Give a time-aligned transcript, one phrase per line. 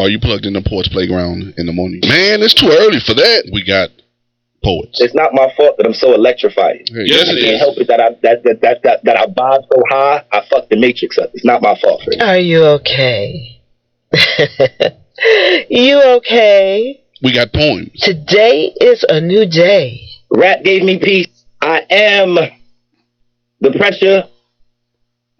[0.00, 2.00] Are you plugged in the Poets Playground in the morning?
[2.02, 3.50] Man, it's too early for that.
[3.52, 3.90] We got
[4.64, 5.00] poets.
[5.00, 6.88] It's not my fault that I'm so electrified.
[6.88, 7.60] Hey, Yes, I it can't is.
[7.60, 10.24] help it that I that that that that, that I vibe so high.
[10.32, 11.30] I fuck the matrix up.
[11.34, 12.02] It's not my fault.
[12.04, 12.22] Fred.
[12.22, 13.60] Are you okay?
[15.68, 17.02] you okay?
[17.22, 17.90] We got poems.
[18.00, 20.00] Today is a new day.
[20.30, 21.28] Rap gave me peace.
[21.60, 22.36] I am
[23.60, 24.24] the pressure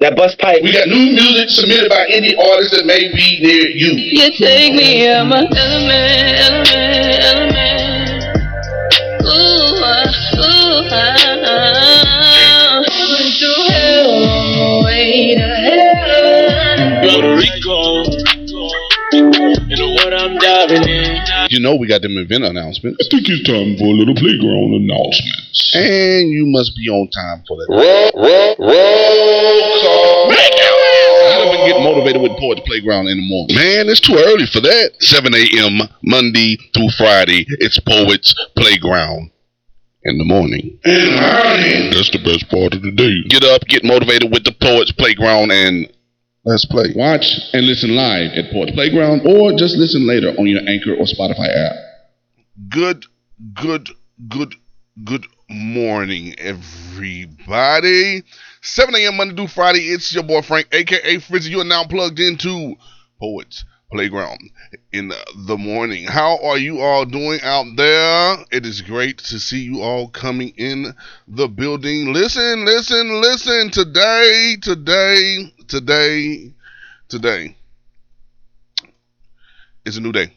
[0.01, 0.63] that bus pipe.
[0.63, 3.93] We got new music submitted by indie artists that may be near you.
[3.93, 8.25] You take me out my element, element, element.
[9.23, 10.09] Ooh, ah,
[10.41, 11.21] ooh, ah.
[12.81, 17.05] Went through hell on my way to heaven.
[17.05, 18.20] Puerto Rico.
[19.13, 21.23] You know what I'm diving in.
[21.51, 22.99] You know we got them event announcements.
[23.03, 25.73] I think it's time for a little playground announcements.
[25.75, 27.67] And you must be on time for that.
[27.71, 30.31] Roll, roll, roll call.
[30.31, 33.57] I've been getting motivated with Poets Playground in the morning.
[33.57, 34.93] Man, it's too early for that.
[35.01, 35.89] 7 a.m.
[36.05, 37.47] Monday through Friday.
[37.59, 39.31] It's Poets Playground
[40.05, 40.79] in the morning.
[40.85, 43.23] That's the best part of the day.
[43.29, 45.91] Get up, get motivated with the Poets Playground, and
[46.45, 46.93] let's play.
[46.95, 51.05] Watch and listen live at Poets Playground or just listen later on your Anchor or
[51.05, 51.77] Spotify app.
[52.69, 53.05] Good,
[53.55, 53.89] good,
[54.29, 54.55] good,
[55.05, 58.23] good morning, everybody.
[58.63, 59.17] 7 a.m.
[59.17, 59.81] Monday through Friday.
[59.81, 61.51] It's your boy Frank, aka Frizzy.
[61.51, 62.75] You are now plugged into
[63.19, 64.39] Poets Playground
[64.93, 65.11] in
[65.47, 66.07] the morning.
[66.07, 68.37] How are you all doing out there?
[68.53, 70.95] It is great to see you all coming in
[71.27, 72.13] the building.
[72.13, 73.71] Listen, listen, listen.
[73.71, 76.53] Today, today, today,
[77.09, 77.57] today
[79.87, 80.33] is a new day.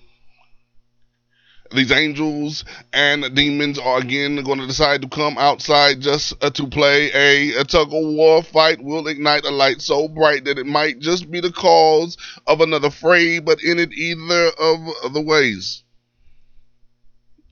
[1.72, 6.68] These angels and demons are again going to decide to come outside just uh, to
[6.68, 8.84] play a, a tug of war fight.
[8.84, 12.92] Will ignite a light so bright that it might just be the cause of another
[12.92, 15.84] fray but in it either of the ways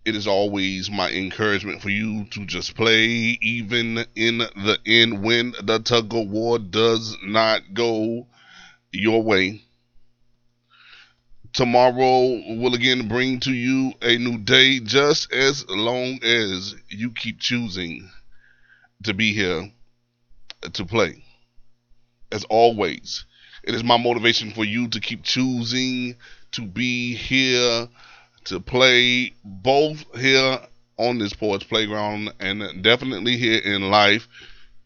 [0.06, 5.54] it is always my encouragement for you to just play even in the end when
[5.64, 8.26] the tug of war does not go
[8.92, 9.62] your way
[11.54, 17.40] tomorrow will again bring to you a new day just as long as you keep
[17.40, 18.10] choosing
[19.04, 19.72] to be here
[20.74, 21.24] to play.
[22.32, 23.26] As always,
[23.64, 26.16] it is my motivation for you to keep choosing
[26.52, 27.88] to be here
[28.46, 30.60] to play both here
[30.98, 34.28] on this Poets Playground and definitely here in life,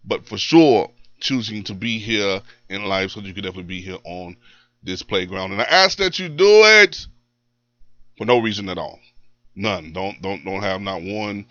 [0.04, 0.90] but for sure
[1.20, 4.36] choosing to be here in life so you can definitely be here on
[4.84, 5.52] this playground.
[5.52, 7.06] And I ask that you do it
[8.18, 9.00] for no reason at all.
[9.56, 9.94] None.
[9.94, 11.46] Don't don't don't have not one.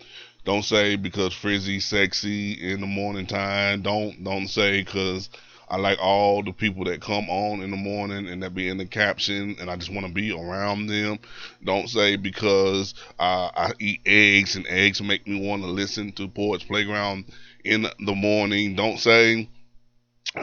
[0.45, 3.81] Don't say because Frizzy sexy in the morning time.
[3.81, 5.29] Don't don't say because
[5.67, 8.77] I like all the people that come on in the morning and that be in
[8.77, 11.19] the caption and I just want to be around them.
[11.63, 16.27] Don't say because uh, I eat eggs and eggs make me want to listen to
[16.27, 17.25] Poets Playground
[17.63, 18.75] in the morning.
[18.75, 19.49] Don't say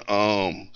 [0.09, 0.71] um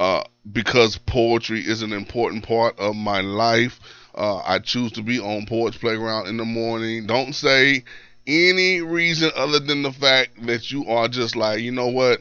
[0.00, 3.78] uh, because poetry is an important part of my life.
[4.16, 7.06] Uh, I choose to be on Poets Playground in the morning.
[7.06, 7.84] Don't say
[8.26, 12.18] any reason other than the fact that you are just like, you know what?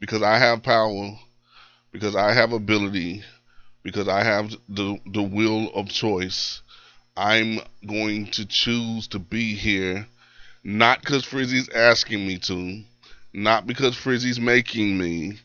[0.00, 1.18] Because I have power,
[1.92, 3.22] because I have ability,
[3.82, 6.60] because I have the the will of choice.
[7.16, 10.06] I'm going to choose to be here,
[10.62, 12.82] not because Frizzy's asking me to,
[13.32, 15.38] not because Frizzy's making me,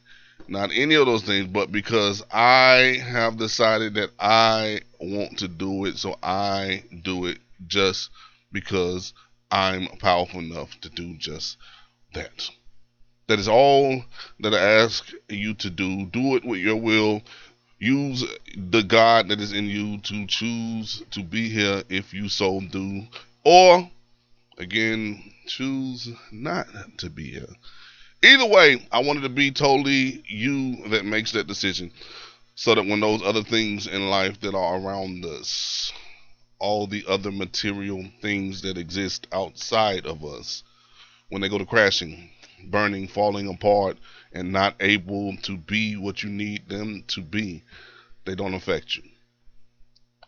[0.49, 5.85] not any of those things, but because I have decided that I want to do
[5.85, 7.37] it, so I do it
[7.67, 8.09] just
[8.51, 9.13] because
[9.49, 11.57] I'm powerful enough to do just
[12.13, 12.49] that.
[13.31, 14.03] That is all
[14.41, 16.05] that I ask you to do.
[16.07, 17.21] Do it with your will.
[17.79, 18.25] Use
[18.57, 23.07] the God that is in you to choose to be here if you so do.
[23.45, 23.89] Or,
[24.57, 27.47] again, choose not to be here.
[28.21, 31.89] Either way, I wanted to be totally you that makes that decision.
[32.55, 35.93] So that when those other things in life that are around us,
[36.59, 40.63] all the other material things that exist outside of us,
[41.29, 42.29] when they go to crashing,
[42.65, 43.97] burning, falling apart,
[44.31, 47.63] and not able to be what you need them to be,
[48.25, 49.03] they don't affect you.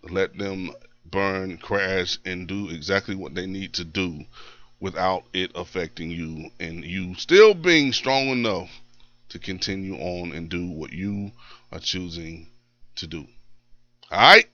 [0.09, 0.71] Let them
[1.05, 4.25] burn, crash, and do exactly what they need to do
[4.79, 8.69] without it affecting you and you still being strong enough
[9.29, 11.31] to continue on and do what you
[11.71, 12.47] are choosing
[12.95, 13.25] to do.
[14.11, 14.45] All right?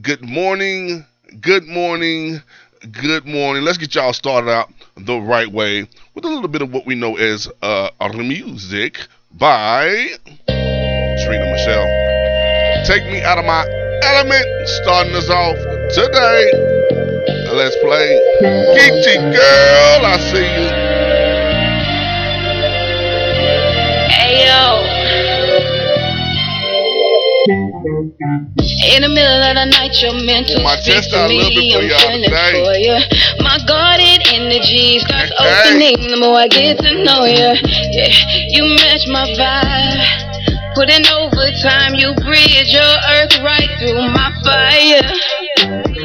[0.00, 1.04] Good morning.
[1.40, 2.40] Good morning.
[2.80, 3.64] Good morning.
[3.64, 6.94] Let's get y'all started out the right way with a little bit of what we
[6.94, 9.00] know as uh, our music
[9.32, 9.88] by
[10.46, 12.86] Trina Machelle.
[12.86, 13.66] Take me out of my
[14.04, 15.56] Element starting us off
[15.92, 16.52] today.
[17.52, 18.20] Let's play.
[18.42, 20.67] Geechee girl, I see you.
[27.78, 31.34] In the middle of the night, you're meant to My speak chest to out a
[31.34, 31.70] little me.
[31.70, 32.96] bit for I'm feeling for you.
[33.38, 37.54] My guarded energy starts opening the more I get to know you.
[37.94, 38.10] Yeah,
[38.50, 40.27] you match my vibe.
[40.78, 45.10] Putting overtime, you bridge your earth right through my fire.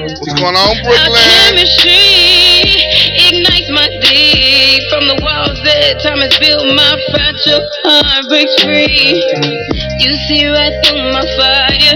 [0.02, 1.22] What's going on, Our Brooklyn?
[1.54, 2.82] chemistry
[3.22, 6.66] ignites my deep from the walls that time has built.
[6.74, 9.22] My fragile heart breaks free.
[10.02, 11.94] You see right through my fire,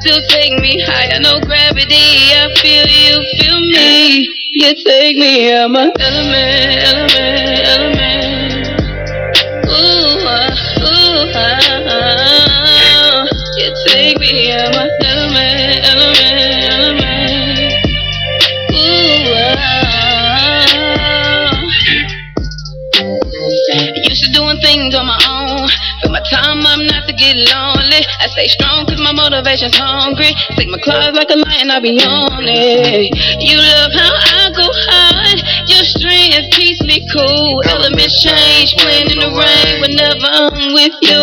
[0.00, 1.20] still take me higher.
[1.20, 4.32] No gravity, I feel you, feel me.
[4.56, 8.32] You take me out my element, element, element.
[9.68, 11.71] Ooh, ah, ooh, ah,
[14.12, 14.48] I stay
[24.18, 25.68] strong cause my own,
[26.00, 28.04] fill my time up not to get lonely.
[28.20, 30.34] I stay strong 'cause my motivation's hungry.
[30.56, 33.14] Take my claws like a lion, I'll be on it.
[33.40, 35.31] You love how I go hard.
[36.02, 37.62] Your strength keeps me cool.
[37.62, 41.22] Elements change, playing in the rain whenever I'm with you.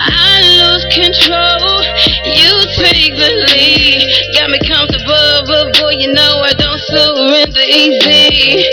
[0.00, 1.76] I lose control.
[2.24, 4.08] You take the lead.
[4.32, 8.64] Got me comfortable, but boy, you know I don't surrender easy.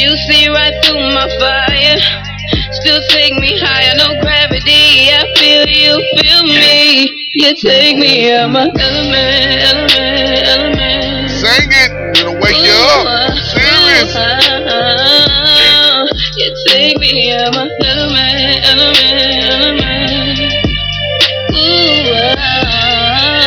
[0.00, 2.00] You see right through my fire.
[2.80, 5.12] Still take me higher, no gravity.
[5.12, 5.92] I feel you,
[6.24, 7.28] feel me.
[7.34, 11.30] You take me out my element, element, element.
[11.36, 12.16] Sing it.
[12.16, 13.27] It'll wake you up.
[16.36, 20.38] You take me out my element, element, element.
[21.52, 23.46] Ooh, ah.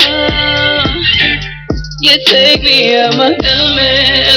[1.99, 4.30] You take me out my element,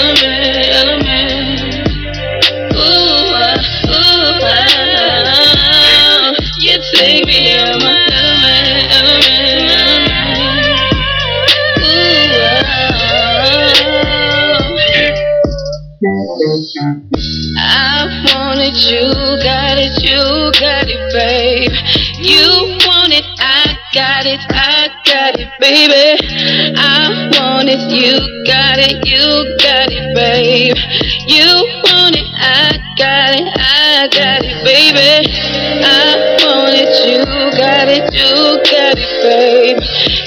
[28.04, 29.24] you got it, you
[29.64, 30.76] got it, babe.
[31.24, 31.48] You
[31.88, 35.24] want it, I got it, I got it, baby.
[35.80, 37.24] I want it, you
[37.56, 39.80] got it, you got it, babe.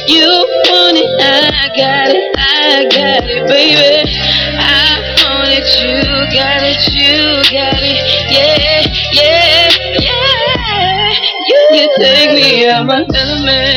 [0.10, 0.26] You
[0.74, 4.10] want it, I got it, I got it, baby.
[4.58, 6.02] I want it, you
[6.34, 8.02] got it, you got it,
[8.34, 9.70] yeah, yeah,
[10.02, 11.14] yeah.
[11.46, 13.77] You, you take me out my element,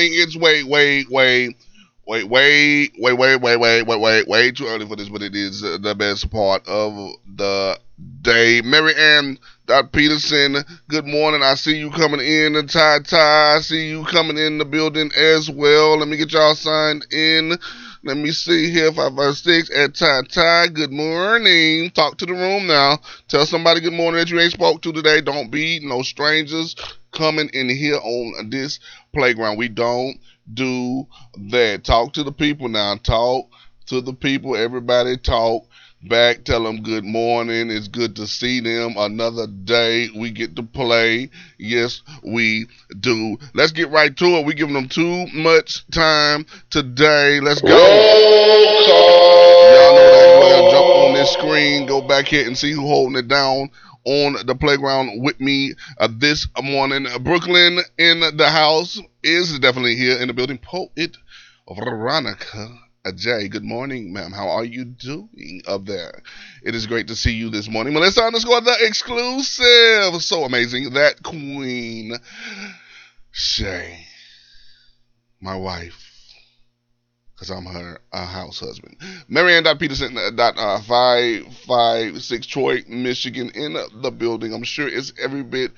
[0.00, 1.54] morning, it's way, way, way,
[2.06, 5.34] wait, wait, wait, wait, wait, wait, wait, wait, way too early for this, but it
[5.34, 6.94] is uh, the best part of
[7.36, 7.78] the
[8.22, 8.62] day.
[8.62, 10.56] Marianne Dot Peterson,
[10.88, 11.42] good morning.
[11.42, 12.54] I see you coming in.
[12.66, 15.98] Ty Ty, I see you coming in the building as well.
[15.98, 17.58] Let me get y'all signed in.
[18.02, 18.90] Let me see here.
[18.90, 20.68] 556 at Ty Ty.
[20.68, 21.90] Good morning.
[21.90, 22.98] Talk to the room now.
[23.28, 25.20] Tell somebody good morning that you ain't spoke to today.
[25.20, 26.74] Don't be no strangers
[27.12, 28.80] coming in here on this
[29.12, 29.58] playground.
[29.58, 30.18] We don't
[30.54, 31.06] do
[31.50, 31.84] that.
[31.84, 32.96] Talk to the people now.
[32.96, 33.50] Talk
[33.88, 34.56] to the people.
[34.56, 35.66] Everybody talk
[36.02, 36.44] back.
[36.44, 37.70] Tell them good morning.
[37.70, 38.94] It's good to see them.
[38.96, 41.30] Another day we get to play.
[41.58, 42.66] Yes, we
[42.98, 43.36] do.
[43.54, 44.46] Let's get right to it.
[44.46, 47.40] We giving them too much time today.
[47.40, 47.68] Let's go.
[47.68, 47.76] Y'all
[49.94, 50.38] know that.
[50.40, 51.86] Well, jump on this screen.
[51.86, 53.70] Go back here and see who holding it down
[54.04, 57.06] on the playground with me uh, this morning.
[57.22, 60.58] Brooklyn in the house is definitely here in the building.
[60.58, 61.16] Poet
[61.68, 62.78] Veronica
[63.14, 63.48] J.
[63.48, 64.30] Good morning, ma'am.
[64.30, 66.22] How are you doing up there?
[66.62, 67.94] It is great to see you this morning.
[67.94, 70.22] Melissa underscore the exclusive.
[70.22, 70.90] So amazing.
[70.92, 72.12] That queen,
[73.30, 74.04] Shay,
[75.40, 76.08] my wife.
[77.34, 78.98] Because I'm her uh, house husband.
[79.28, 84.52] Marianne Peterson uh, dot uh, five five six Troy, Michigan, in the building.
[84.52, 85.72] I'm sure it's every bit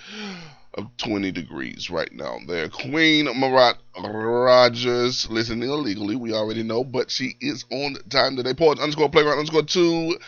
[0.74, 2.68] of 20 degrees right now there.
[2.68, 8.54] Queen Marat Rogers listening illegally, we already know, but she is on time today.
[8.54, 10.18] Pause underscore playground underscore two.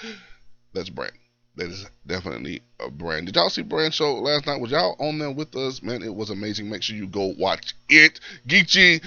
[0.73, 1.13] That's Brand.
[1.57, 3.27] That is definitely a brand.
[3.27, 4.61] Did y'all see Brand show last night?
[4.61, 5.83] Was y'all on there with us?
[5.83, 6.69] Man, it was amazing.
[6.69, 8.19] Make sure you go watch it.
[8.49, 9.01] Geechee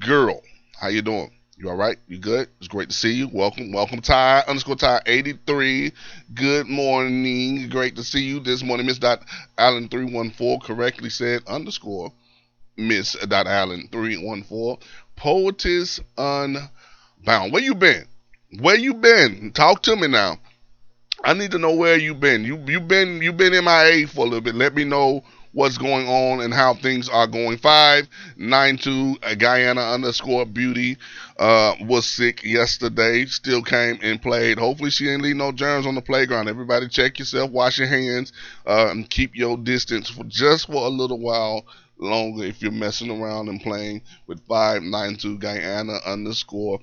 [0.00, 0.42] girl,
[0.76, 1.30] how you doing?
[1.56, 1.96] You all right?
[2.08, 2.48] You good?
[2.58, 3.28] It's great to see you.
[3.28, 5.92] Welcome, welcome, Ty underscore Ty eighty three.
[6.34, 7.68] Good morning.
[7.68, 9.22] Great to see you this morning, Miss Dot
[9.56, 12.12] Allen three one four correctly said underscore
[12.76, 14.80] Miss Dot Allen three one four.
[15.14, 17.52] Poetess Unbound.
[17.52, 18.04] Where you been?
[18.58, 19.52] Where you been?
[19.52, 20.38] Talk to me now.
[21.22, 22.44] I need to know where you been.
[22.44, 24.56] You you been you been MIA for a little bit.
[24.56, 25.22] Let me know
[25.54, 27.56] what's going on and how things are going.
[27.56, 30.98] Five nine two uh, Guyana underscore beauty
[31.38, 33.24] uh, was sick yesterday.
[33.26, 34.58] Still came and played.
[34.58, 36.48] Hopefully she ain't leave no germs on the playground.
[36.48, 38.32] Everybody check yourself, wash your hands,
[38.66, 41.64] uh, and keep your distance for just for a little while
[41.98, 46.78] longer if you're messing around and playing with 592 Guyana underscore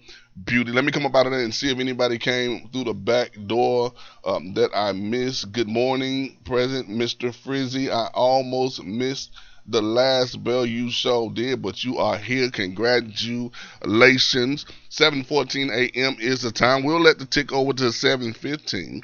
[0.46, 0.72] beauty.
[0.72, 3.32] Let me come up out of there and see if anybody came through the back
[3.48, 3.94] door
[4.26, 5.52] um, that I missed.
[5.52, 7.34] Good morning, present Mr.
[7.34, 7.92] Frizzy.
[7.92, 9.32] I almost missed
[9.68, 12.50] the last bell you show did, but you are here.
[12.50, 14.66] Congratulations.
[14.90, 16.18] 7:14 a.m.
[16.20, 16.84] is the time.
[16.84, 19.02] We'll let the tick over to 7:15.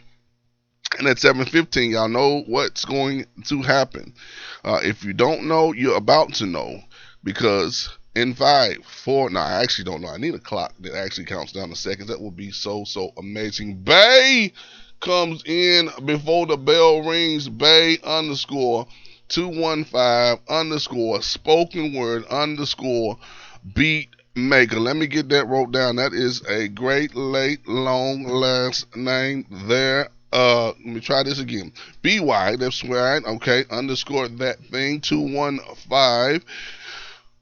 [0.97, 4.13] And at 7:15, y'all know what's going to happen.
[4.63, 6.81] Uh, if you don't know, you're about to know
[7.23, 9.29] because in five, four.
[9.29, 10.09] No, I actually don't know.
[10.09, 12.09] I need a clock that actually counts down the seconds.
[12.09, 13.75] That would be so so amazing.
[13.83, 14.51] Bay
[14.99, 17.47] comes in before the bell rings.
[17.47, 18.87] Bay underscore
[19.27, 23.17] two one five underscore spoken word underscore
[23.75, 24.79] beat maker.
[24.79, 25.97] Let me get that wrote down.
[25.97, 30.09] That is a great late long last name there.
[30.31, 31.71] Uh, let me try this again.
[32.03, 33.23] BY, that's right.
[33.25, 35.01] Okay, underscore that thing.
[35.01, 36.41] 215.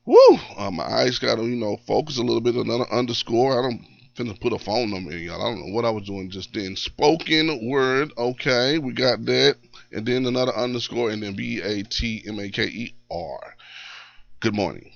[0.05, 0.17] Woo!
[0.55, 2.55] Uh, my eyes got to, you know, focus a little bit.
[2.55, 3.57] Another underscore.
[3.57, 3.81] I don't
[4.15, 5.41] finna put a phone number in, y'all.
[5.41, 6.75] I don't know what I was doing just then.
[6.75, 8.13] Spoken word.
[8.17, 9.55] Okay, we got that.
[9.91, 13.55] And then another underscore, and then B A T M A K E R.
[14.41, 14.91] Good morning.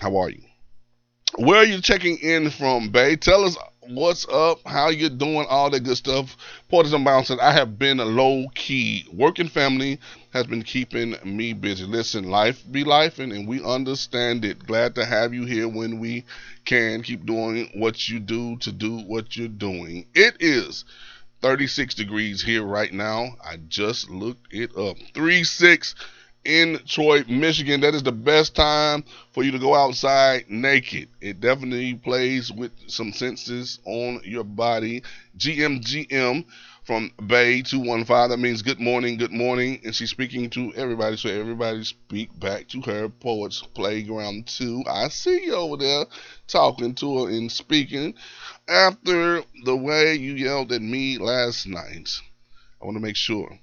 [0.00, 0.42] How are you?
[1.36, 3.16] Where are you checking in from, Bay?
[3.16, 3.56] Tell us
[3.88, 6.36] what's up, how you doing, all that good stuff.
[6.68, 9.06] Porters and Bouncers, I have been a low key.
[9.12, 9.98] Working family
[10.32, 11.84] has been keeping me busy.
[11.84, 14.66] Listen, life be life, and, and we understand it.
[14.66, 16.24] Glad to have you here when we
[16.64, 17.02] can.
[17.02, 20.06] Keep doing what you do to do what you're doing.
[20.14, 20.84] It is
[21.40, 23.36] 36 degrees here right now.
[23.44, 24.96] I just looked it up.
[25.14, 25.94] 3 6
[26.44, 27.80] in Troy, Michigan.
[27.80, 31.08] That is the best time for you to go outside naked.
[31.20, 35.02] It definitely plays with some senses on your body.
[35.38, 36.44] GMGM
[36.84, 38.30] from Bay 215.
[38.30, 39.80] That means good morning, good morning.
[39.84, 41.16] And she's speaking to everybody.
[41.16, 43.08] So everybody speak back to her.
[43.08, 44.84] Poets Playground 2.
[44.90, 46.06] I see you over there
[46.48, 48.14] talking to her and speaking.
[48.68, 52.10] After the way you yelled at me last night,
[52.80, 53.58] I want to make sure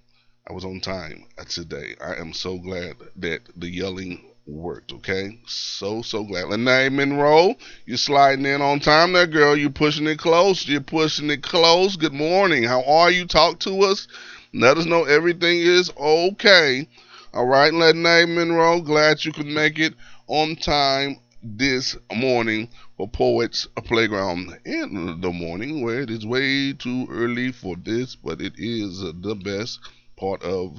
[0.49, 1.95] I was on time today.
[2.03, 5.39] I am so glad that the yelling worked, okay?
[5.45, 6.47] So, so glad.
[6.47, 7.53] Lene Monroe,
[7.85, 9.55] you're sliding in on time there, girl.
[9.55, 10.67] You're pushing it close.
[10.67, 11.97] You're pushing it close.
[11.97, 12.63] Good morning.
[12.63, 13.27] How are you?
[13.27, 14.07] Talk to us.
[14.51, 16.87] Let us know everything is okay.
[17.31, 19.93] All right, Lene Monroe, glad you could make it
[20.25, 27.07] on time this morning for Poets Playground in the morning, where it is way too
[27.11, 29.79] early for this, but it is the best
[30.19, 30.77] part of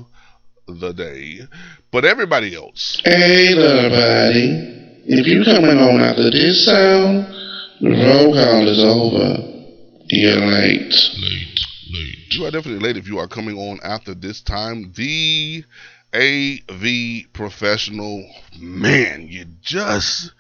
[0.67, 1.41] the day.
[1.91, 3.01] But everybody else.
[3.05, 4.79] Hey, everybody.
[5.07, 7.27] If you're coming on after this sound,
[7.81, 9.51] the roll call is over.
[10.09, 10.95] You're late.
[11.19, 12.35] Late, late.
[12.35, 14.93] You are definitely late if you are coming on after this time.
[14.95, 15.65] The
[16.15, 18.29] AV professional.
[18.59, 20.33] Man, you just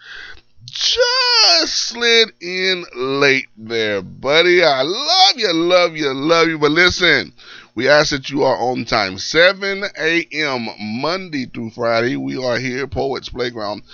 [0.66, 4.62] just slid in late there, buddy.
[4.62, 6.58] I love you, love you, love you.
[6.58, 7.32] But listen,
[7.80, 9.16] we ask that you are on time.
[9.16, 10.68] 7 a.m.
[11.00, 12.14] Monday through Friday.
[12.14, 13.84] We are here, Poets Playground.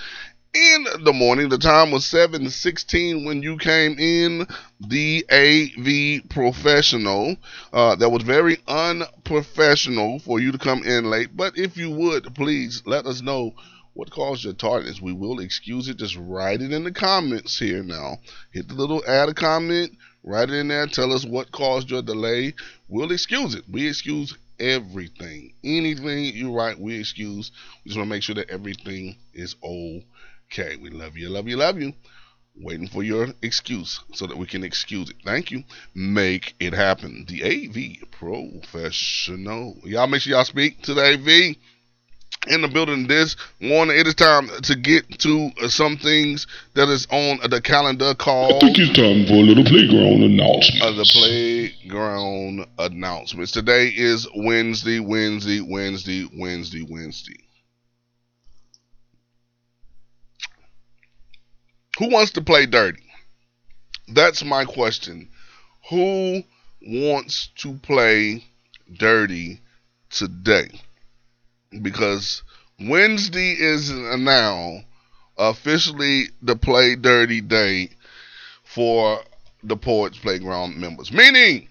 [0.52, 4.49] In the morning, the time was 7:16 when you came in.
[4.81, 7.37] The AV professional.
[7.73, 11.37] Uh, that was very unprofessional for you to come in late.
[11.37, 13.55] But if you would, please let us know
[13.93, 15.00] what caused your tardiness.
[15.00, 15.99] We will excuse it.
[15.99, 18.19] Just write it in the comments here now.
[18.50, 19.93] Hit the little add a comment,
[20.26, 20.87] write it in there.
[20.87, 22.54] Tell us what caused your delay.
[22.88, 23.64] We'll excuse it.
[23.71, 25.54] We excuse everything.
[25.64, 27.50] Anything you write, we excuse.
[27.85, 30.76] We just want to make sure that everything is okay.
[30.76, 31.95] We love you, love you, love you.
[32.59, 35.16] Waiting for your excuse so that we can excuse it.
[35.25, 35.62] Thank you.
[35.95, 37.26] Make it happen.
[37.28, 39.76] The AV professional.
[39.85, 41.56] Y'all make sure y'all speak to the AV
[42.49, 43.99] in the building this morning.
[43.99, 48.55] It is time to get to uh, some things that is on the calendar called
[48.55, 50.83] I think it's time for a little playground announcement.
[50.83, 53.53] of the playground announcements.
[53.53, 57.41] Today is Wednesday, Wednesday, Wednesday, Wednesday, Wednesday.
[61.99, 63.03] Who wants to play dirty?
[64.09, 65.31] That's my question.
[65.91, 66.43] Who
[66.83, 68.45] wants to play
[68.99, 69.61] dirty
[70.11, 70.69] today?
[71.82, 72.42] Because
[72.80, 74.80] Wednesday is now
[75.37, 77.90] officially the play dirty day
[78.64, 79.20] for
[79.62, 81.12] the Poets Playground members.
[81.12, 81.68] Meaning,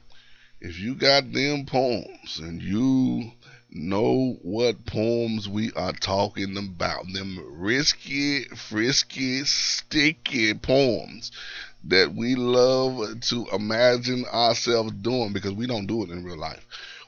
[0.61, 3.31] if you got them poems and you
[3.69, 11.31] know what poems we are talking about, them risky, frisky, sticky poems
[11.83, 16.65] that we love to imagine ourselves doing because we don't do it in real life.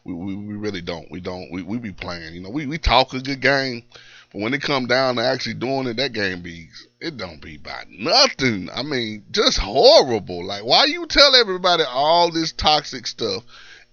[0.08, 1.10] We, we, we really don't.
[1.12, 1.52] We don't.
[1.52, 2.34] We, we be playing.
[2.34, 3.84] You know, we, we talk a good game,
[4.32, 7.58] but when it come down to actually doing it, that game be it don't be
[7.58, 8.70] by nothing.
[8.74, 10.46] I mean, just horrible.
[10.46, 13.44] Like, why you tell everybody all this toxic stuff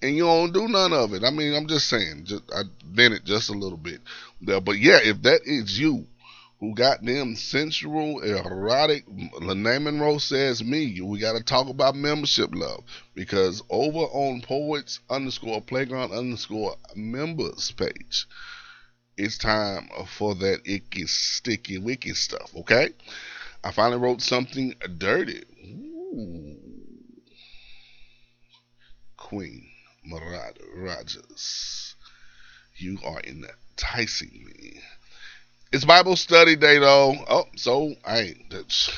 [0.01, 1.25] and you don't do none of it?
[1.25, 2.25] I mean, I'm just saying.
[2.25, 4.01] Just I bent it just a little bit
[4.45, 6.07] but yeah, if that is you
[6.65, 9.05] who got them sensual, erotic,
[9.41, 12.83] Lene Monroe says me, we got to talk about membership love
[13.15, 18.27] because over on poets underscore playground underscore members page
[19.17, 22.91] it's time for that icky, sticky, wicked stuff, okay?
[23.63, 25.43] I finally wrote something dirty.
[25.65, 26.57] Ooh.
[29.17, 29.69] Queen
[30.11, 31.95] Marad Rogers,
[32.77, 34.81] you are enticing me.
[35.75, 37.17] It's Bible study day, though.
[37.29, 38.97] Oh, so, hey, that's,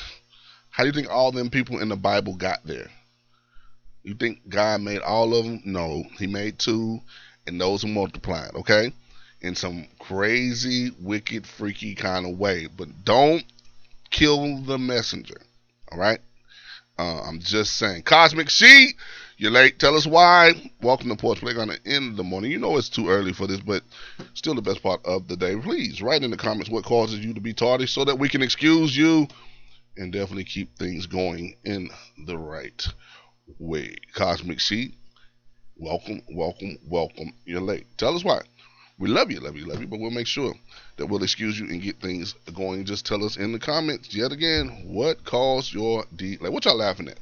[0.69, 2.91] how do you think all them people in the Bible got there?
[4.03, 5.63] You think God made all of them?
[5.65, 6.99] No, He made two,
[7.47, 8.93] and those are multiplied, okay?
[9.41, 12.67] in some crazy, wicked, freaky kind of way.
[12.67, 13.43] But don't
[14.11, 15.41] kill the messenger.
[15.91, 16.19] All right?
[16.99, 18.03] Uh, I'm just saying.
[18.03, 18.95] Cosmic Sheet,
[19.37, 19.77] you're late.
[19.77, 20.53] Tell us why.
[20.81, 22.49] Welcome to Playground in the morning.
[22.49, 23.83] You know it's too early for this, but
[24.33, 25.55] still the best part of the day.
[25.55, 28.41] Please write in the comments what causes you to be tardy so that we can
[28.41, 29.27] excuse you
[29.95, 31.89] and definitely keep things going in
[32.25, 32.87] the right
[33.59, 33.95] way.
[34.15, 34.95] Cosmic Sheet,
[35.77, 37.31] welcome, welcome, welcome.
[37.45, 37.85] You're late.
[37.97, 38.41] Tell us why.
[38.97, 40.55] We love you, love you, love you, but we'll make sure
[40.95, 42.85] that we'll excuse you and get things going.
[42.85, 46.37] Just tell us in the comments yet again what caused your D.
[46.41, 47.19] Like, what y'all laughing at?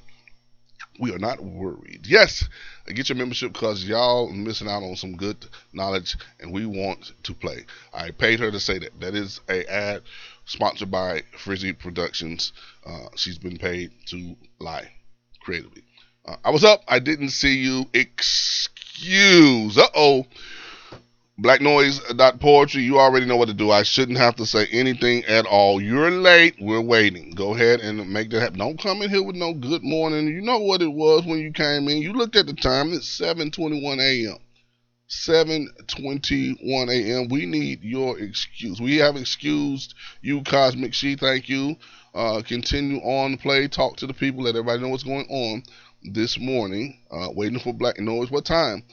[0.99, 2.05] We are not worried.
[2.07, 2.47] Yes,
[2.87, 7.33] get your membership because y'all missing out on some good knowledge, and we want to
[7.33, 7.65] play.
[7.93, 8.99] I paid her to say that.
[9.01, 10.03] That is a ad
[10.45, 12.53] sponsored by Frizzy Productions.
[12.85, 14.91] Uh, she's been paid to lie
[15.41, 15.83] creatively.
[16.25, 16.81] Uh, I was up.
[16.87, 17.85] I didn't see you.
[17.93, 19.77] Excuse.
[19.77, 20.25] Uh oh.
[21.37, 22.83] Black Noise dot poetry.
[22.83, 23.69] You already know what to do.
[23.69, 25.81] I shouldn't have to say anything at all.
[25.81, 26.55] You're late.
[26.61, 27.31] We're waiting.
[27.31, 28.59] Go ahead and make that happen.
[28.59, 30.27] Don't come in here with no good morning.
[30.27, 31.97] You know what it was when you came in.
[31.97, 32.93] You looked at the time.
[32.93, 34.37] It's 7:21 a.m.
[35.09, 37.27] 7:21 a.m.
[37.27, 38.79] We need your excuse.
[38.79, 41.17] We have excused you, Cosmic She.
[41.17, 41.75] Thank you.
[42.13, 43.67] Uh, continue on play.
[43.67, 44.43] Talk to the people.
[44.43, 45.63] Let everybody know what's going on
[46.13, 46.97] this morning.
[47.11, 48.31] Uh, waiting for Black Noise.
[48.31, 48.83] What time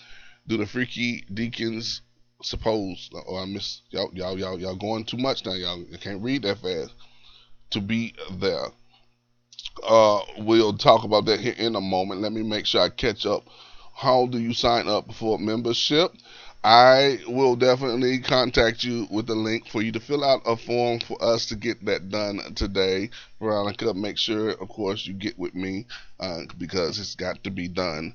[0.49, 2.03] do the Freaky Deacons
[2.45, 3.11] suppose?
[3.27, 4.11] Or I miss y'all.
[4.15, 5.55] Y'all y'all y'all going too much now.
[5.55, 6.93] Y'all you can't read that fast
[7.71, 8.67] to be there.
[9.83, 12.21] Uh, we'll talk about that here in a moment.
[12.21, 13.45] Let me make sure I catch up.
[13.95, 16.13] How do you sign up for membership?
[16.65, 21.01] I will definitely contact you with the link for you to fill out a form
[21.01, 23.11] for us to get that done today.
[23.41, 25.87] Veronica, make sure, of course, you get with me
[26.21, 28.15] uh, because it's got to be done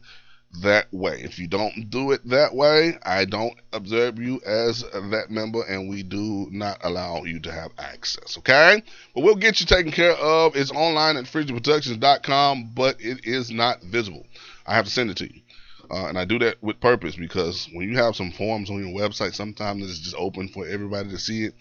[0.61, 1.21] that way.
[1.21, 5.89] If you don't do it that way, I don't observe you as that member and
[5.89, 8.37] we do not allow you to have access.
[8.39, 8.81] Okay?
[9.13, 10.55] But we'll get you taken care of.
[10.55, 14.25] It's online at frizzyproductions.com, but it is not visible.
[14.65, 15.41] I have to send it to you.
[15.89, 18.97] Uh, and I do that with purpose because when you have some forms on your
[18.99, 21.55] website, sometimes it's just open for everybody to see it.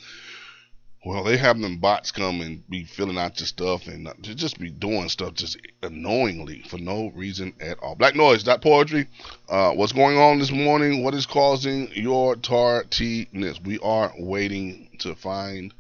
[1.06, 4.70] Well, they have them bots come and be filling out your stuff and just be
[4.70, 7.94] doing stuff just annoyingly for no reason at all.
[7.94, 9.06] Black Noise, that poetry.
[9.48, 11.04] Uh, what's going on this morning?
[11.04, 13.60] What is causing your tardiness?
[13.64, 15.72] We are waiting to find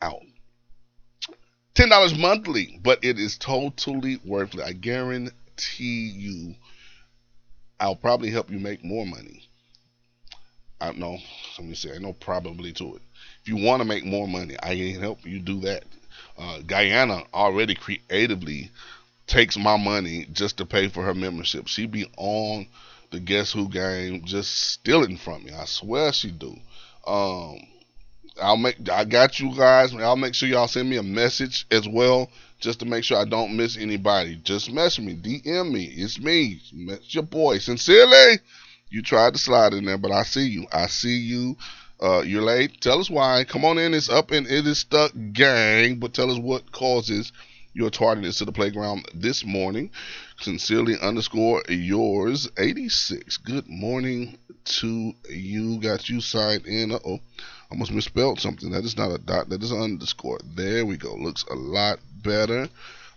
[0.00, 0.22] out.
[1.74, 4.60] Ten dollars monthly, but it is totally worth it.
[4.60, 6.54] I guarantee you,
[7.80, 9.42] I'll probably help you make more money.
[10.80, 11.18] I don't know.
[11.58, 13.02] Let me say, I know probably to it.
[13.42, 15.84] If you want to make more money, I can help you do that.
[16.38, 18.70] Uh, Guyana already creatively
[19.26, 21.66] takes my money just to pay for her membership.
[21.68, 22.66] She be on
[23.10, 25.52] the Guess Who game just stealing from me.
[25.52, 26.56] I swear she do.
[27.06, 27.58] Um,
[28.40, 29.94] I'll make I got you guys.
[29.94, 33.24] I'll make sure y'all send me a message as well, just to make sure I
[33.24, 34.36] don't miss anybody.
[34.36, 35.84] Just message me, DM me.
[35.84, 36.60] It's me.
[36.72, 37.58] It's your boy.
[37.58, 38.38] Sincerely,
[38.88, 40.66] you tried to slide in there, but I see you.
[40.72, 41.56] I see you.
[42.02, 42.80] Uh, you're late.
[42.80, 43.44] Tell us why.
[43.44, 43.94] Come on in.
[43.94, 46.00] It's up and it is stuck, gang.
[46.00, 47.30] But tell us what causes
[47.74, 49.90] your tardiness to the playground this morning.
[50.40, 53.36] Sincerely underscore yours 86.
[53.36, 55.78] Good morning to you.
[55.80, 56.90] Got you signed in.
[56.90, 57.20] Uh oh.
[57.70, 58.72] Almost misspelled something.
[58.72, 59.48] That is not a dot.
[59.48, 60.40] That is an underscore.
[60.56, 61.14] There we go.
[61.14, 62.68] Looks a lot better.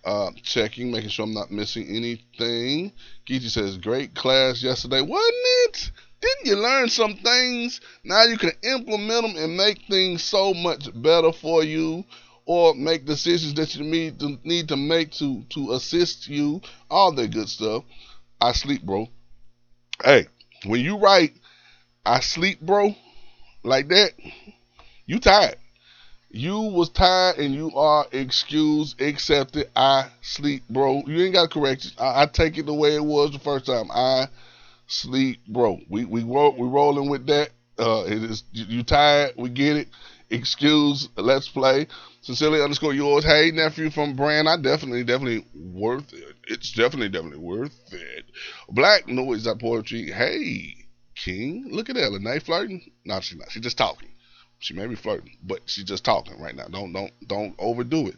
[0.06, 2.92] Uh, checking, making sure I'm not missing anything.
[3.28, 5.02] Geechee says, great class yesterday.
[5.02, 5.92] Wasn't it?
[6.26, 7.82] Didn't you learn some things?
[8.04, 12.04] Now you can implement them and make things so much better for you
[12.46, 16.62] or make decisions that you need to need to make to to assist you.
[16.90, 17.84] All that good stuff.
[18.42, 19.08] I sleep, bro.
[20.04, 20.28] Hey,
[20.66, 21.34] when you write
[22.06, 22.96] I sleep, bro,
[23.64, 24.12] like that,
[25.08, 25.56] you tired.
[26.30, 29.72] You was tired and you are excused, accepted.
[29.76, 31.02] I sleep, bro.
[31.08, 31.94] You ain't got to correct it.
[31.98, 33.90] I, I, take it the way it was the first time.
[33.90, 34.28] I
[34.88, 35.80] sleep, bro.
[35.90, 37.50] We we roll, we rolling with that.
[37.78, 39.34] Uh, it is you, tired.
[39.38, 39.88] We get it.
[40.30, 41.10] Excuse.
[41.18, 41.88] Let's play.
[42.22, 43.24] Sincerely underscore yours.
[43.24, 44.50] Hey nephew from Brand.
[44.50, 46.36] I definitely definitely worth it.
[46.48, 48.26] It's definitely definitely worth it.
[48.70, 50.12] Black noise that poetry.
[50.12, 51.68] Hey King.
[51.70, 52.24] Look at Ellen.
[52.24, 52.92] Night flirting.
[53.04, 53.52] No, she's not.
[53.52, 54.10] She's just talking.
[54.60, 56.66] She may be flirting, but she's just talking right now.
[56.68, 58.16] Don't don't don't overdo it.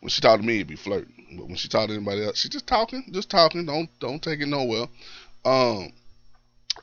[0.00, 1.36] When she talk to me, it'd be flirting.
[1.36, 3.64] But when she talk to anybody else, she's just talking, just talking.
[3.64, 4.86] Don't don't take it nowhere.
[5.44, 5.92] Um,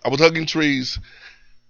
[0.03, 0.99] I was hugging trees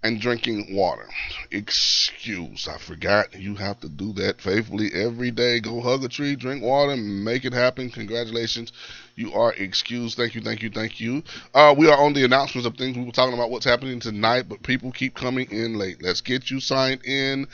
[0.02, 1.08] and drinking water.
[1.50, 3.34] Excuse, I forgot.
[3.38, 5.58] You have to do that faithfully every day.
[5.60, 7.90] Go hug a tree, drink water, make it happen.
[7.90, 8.72] Congratulations.
[9.16, 10.16] You are excused.
[10.16, 11.22] Thank you, thank you, thank you.
[11.54, 12.96] Uh, we are on the announcements of things.
[12.96, 16.02] We were talking about what's happening tonight, but people keep coming in late.
[16.02, 17.48] Let's get you signed in.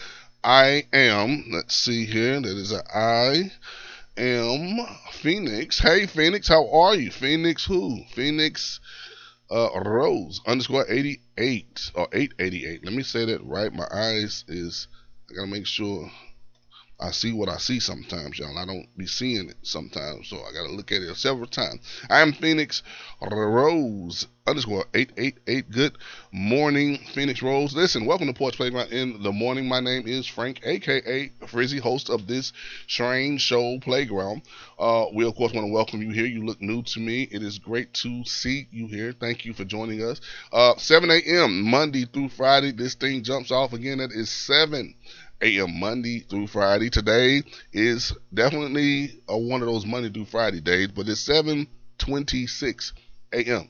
[0.44, 2.40] I am, let's see here.
[2.40, 3.52] That is a I
[4.16, 4.78] am
[5.12, 5.78] Phoenix.
[5.78, 7.11] Hey, Phoenix, how are you?
[7.11, 8.02] Phoenix who?
[8.12, 8.80] Phoenix
[9.52, 12.84] uh, Rose underscore 88 or 888.
[12.84, 13.72] Let me say that right.
[13.72, 14.88] My eyes is,
[15.30, 16.10] I gotta make sure
[17.02, 18.56] I see what I see sometimes, y'all.
[18.56, 21.80] I don't be seeing it sometimes, so I gotta look at it several times.
[22.08, 22.84] I am Phoenix
[23.20, 25.68] Rose underscore eight eight eight.
[25.68, 25.98] Good
[26.30, 27.74] morning, Phoenix Rose.
[27.74, 29.68] Listen, welcome to Poets Playground in the morning.
[29.68, 32.52] My name is Frank, aka Frizzy, host of this
[32.86, 34.42] strange show Playground.
[34.78, 36.26] Uh, we of course want to welcome you here.
[36.26, 37.24] You look new to me.
[37.32, 39.12] It is great to see you here.
[39.12, 40.20] Thank you for joining us.
[40.52, 41.62] Uh, 7 a.m.
[41.62, 42.70] Monday through Friday.
[42.70, 43.98] This thing jumps off again.
[43.98, 44.94] That is 7
[45.42, 45.78] a.m.
[45.78, 46.88] Monday through Friday.
[46.88, 52.92] Today is definitely a, one of those Monday through Friday days, but it's 7:26
[53.33, 53.68] a.m.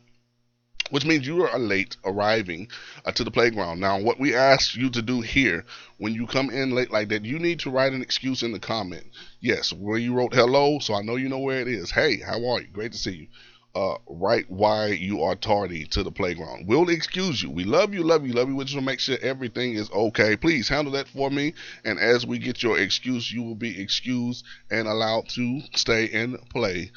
[0.91, 2.69] Which means you are late arriving
[3.07, 3.81] uh, to the playground.
[3.81, 5.65] Now, what we ask you to do here,
[5.97, 8.61] when you come in late like that, you need to write an excuse in the
[8.61, 9.07] comment.
[9.41, 11.91] Yes, where you wrote hello, so I know you know where it is.
[11.91, 12.69] Hey, how are you?
[12.69, 13.27] Great to see you
[13.75, 16.67] uh, right why you are tardy to the playground.
[16.67, 17.51] We'll excuse you.
[17.51, 18.57] We love you, love you, love you.
[18.57, 20.37] We just want to make sure everything is okay.
[20.37, 21.55] Please handle that for me.
[21.85, 26.39] And as we get your excuse, you will be excused and allowed to stay and
[26.51, 26.91] play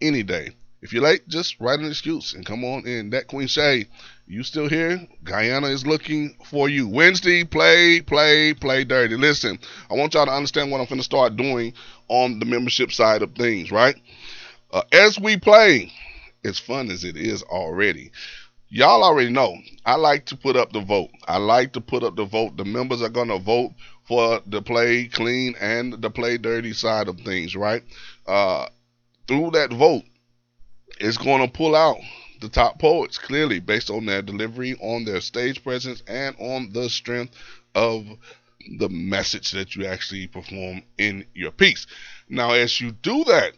[0.00, 0.50] any day.
[0.80, 3.10] If you're late, just write an excuse and come on in.
[3.10, 3.86] That Queen Shay,
[4.26, 5.06] you still here?
[5.22, 6.88] Guyana is looking for you.
[6.88, 9.16] Wednesday, play, play, play dirty.
[9.16, 11.74] Listen, I want y'all to understand what I'm going to start doing
[12.08, 13.94] on the membership side of things, right?
[14.72, 15.92] Uh, as we play,
[16.44, 18.10] as fun as it is already.
[18.68, 21.10] Y'all already know I like to put up the vote.
[21.28, 22.56] I like to put up the vote.
[22.56, 23.72] The members are going to vote
[24.04, 27.82] for the play clean and the play dirty side of things, right?
[28.26, 28.66] Uh,
[29.28, 30.04] through that vote,
[30.98, 31.98] it's going to pull out
[32.40, 36.88] the top poets clearly based on their delivery, on their stage presence, and on the
[36.88, 37.34] strength
[37.74, 38.04] of
[38.78, 41.86] the message that you actually perform in your piece.
[42.28, 43.52] Now, as you do that,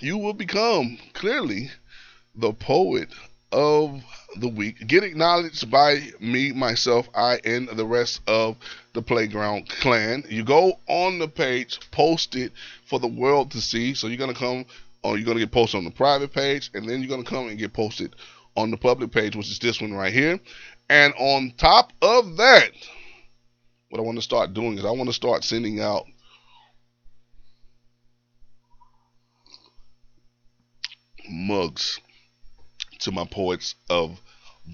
[0.00, 1.70] you will become clearly
[2.38, 3.08] the poet
[3.50, 4.02] of
[4.36, 4.86] the week.
[4.86, 8.56] Get acknowledged by me, myself, I, and the rest of
[8.92, 10.24] the Playground Clan.
[10.28, 12.52] You go on the page, post it
[12.86, 13.94] for the world to see.
[13.94, 14.66] So you're going to come,
[15.02, 17.30] or you're going to get posted on the private page, and then you're going to
[17.30, 18.14] come and get posted
[18.56, 20.38] on the public page, which is this one right here.
[20.90, 22.70] And on top of that,
[23.90, 26.06] what I want to start doing is I want to start sending out
[31.30, 32.00] mugs
[33.00, 34.20] to my poets of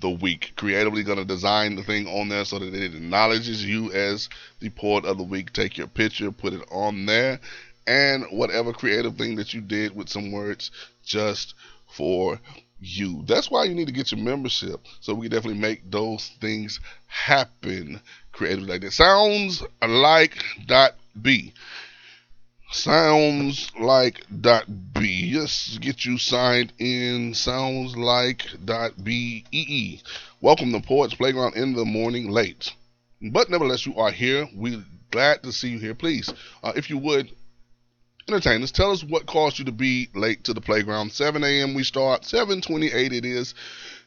[0.00, 0.52] the week.
[0.56, 4.28] Creatively going to design the thing on there so that it acknowledges you as
[4.60, 5.52] the poet of the week.
[5.52, 7.40] Take your picture, put it on there,
[7.86, 10.70] and whatever creative thing that you did with some words
[11.04, 11.54] just
[11.88, 12.40] for
[12.80, 13.22] you.
[13.26, 16.80] That's why you need to get your membership so we can definitely make those things
[17.06, 18.00] happen
[18.32, 18.92] creatively like that.
[18.92, 21.52] Sounds like dot B.
[22.74, 25.30] Sounds like dot B.
[25.30, 27.32] Just get you signed in.
[27.32, 30.00] Sounds like dot B E E.
[30.40, 32.72] Welcome to Poets Playground in the morning late.
[33.22, 34.48] But nevertheless, you are here.
[34.56, 35.94] We're glad to see you here.
[35.94, 36.34] Please,
[36.64, 37.30] uh, if you would,
[38.28, 38.72] entertain us.
[38.72, 41.12] Tell us what caused you to be late to the playground.
[41.12, 41.74] 7 a.m.
[41.74, 42.22] we start.
[42.22, 43.54] 7:28 it is,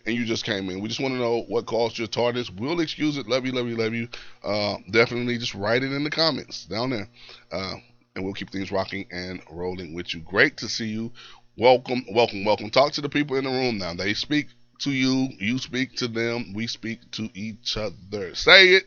[0.06, 0.82] and you just came in.
[0.82, 2.52] We just want to know what caused your tardiness.
[2.52, 3.30] We'll excuse it.
[3.30, 4.10] Love you, love you, love you.
[4.44, 7.08] Uh, definitely just write it in the comments down there,
[7.50, 7.76] uh,
[8.18, 10.20] and we'll keep things rocking and rolling with you.
[10.22, 11.14] Great to see you.
[11.56, 12.70] Welcome, welcome, welcome.
[12.72, 13.94] Talk to the people in the room now.
[13.94, 14.48] They speak
[14.80, 15.30] to you.
[15.40, 16.54] You speak to them.
[16.54, 18.36] We speak to each other.
[18.36, 18.86] Say it.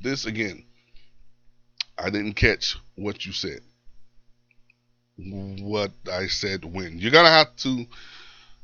[0.00, 0.64] This again.
[1.96, 3.60] I didn't catch what you said
[5.16, 6.98] what I said when.
[6.98, 7.86] You're gonna have to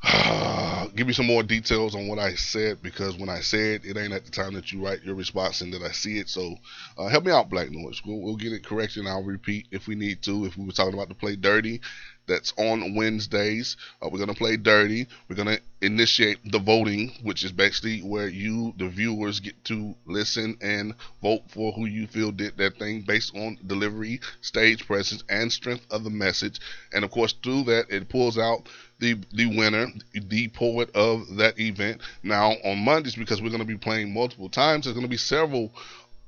[0.94, 4.12] give me some more details on what I said because when I said it, ain't
[4.12, 6.28] at the time that you write your response and that I see it.
[6.28, 6.56] So
[6.96, 8.02] uh, help me out, Black Noise.
[8.04, 10.44] We'll, we'll get it corrected and I'll repeat if we need to.
[10.44, 11.80] If we were talking about to play dirty,
[12.28, 13.76] that's on Wednesdays.
[14.00, 15.08] Uh, we're gonna play dirty.
[15.28, 20.56] We're gonna initiate the voting, which is basically where you, the viewers, get to listen
[20.60, 25.50] and vote for who you feel did that thing based on delivery, stage presence, and
[25.50, 26.60] strength of the message.
[26.92, 28.68] And of course, through that, it pulls out
[29.00, 32.02] the the winner, the poet of that event.
[32.22, 35.72] Now on Mondays, because we're gonna be playing multiple times, there's gonna be several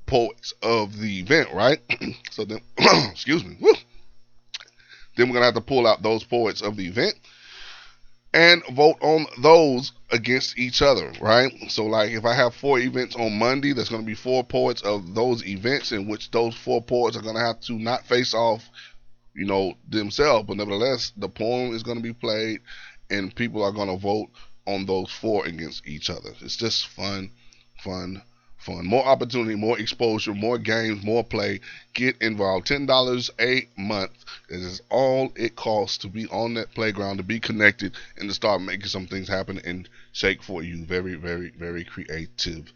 [0.05, 1.79] poets of the event, right?
[2.31, 2.59] so then,
[3.11, 3.55] excuse me.
[3.59, 3.73] Woo.
[5.15, 7.15] Then we're gonna have to pull out those poets of the event
[8.33, 11.51] and vote on those against each other, right?
[11.69, 15.13] So like if I have four events on Monday, there's gonna be four poets of
[15.13, 18.63] those events in which those four poets are gonna have to not face off,
[19.35, 22.61] you know, themselves, but nevertheless the poem is gonna be played
[23.09, 24.29] and people are gonna vote
[24.65, 26.29] on those four against each other.
[26.39, 27.31] It's just fun,
[27.83, 28.21] fun,
[28.61, 28.85] fun.
[28.85, 31.59] More opportunity, more exposure, more games, more play.
[31.93, 32.67] Get involved.
[32.67, 37.39] Ten dollars a month is all it costs to be on that playground, to be
[37.39, 40.85] connected, and to start making some things happen and shake for you.
[40.85, 42.71] Very, very, very creative.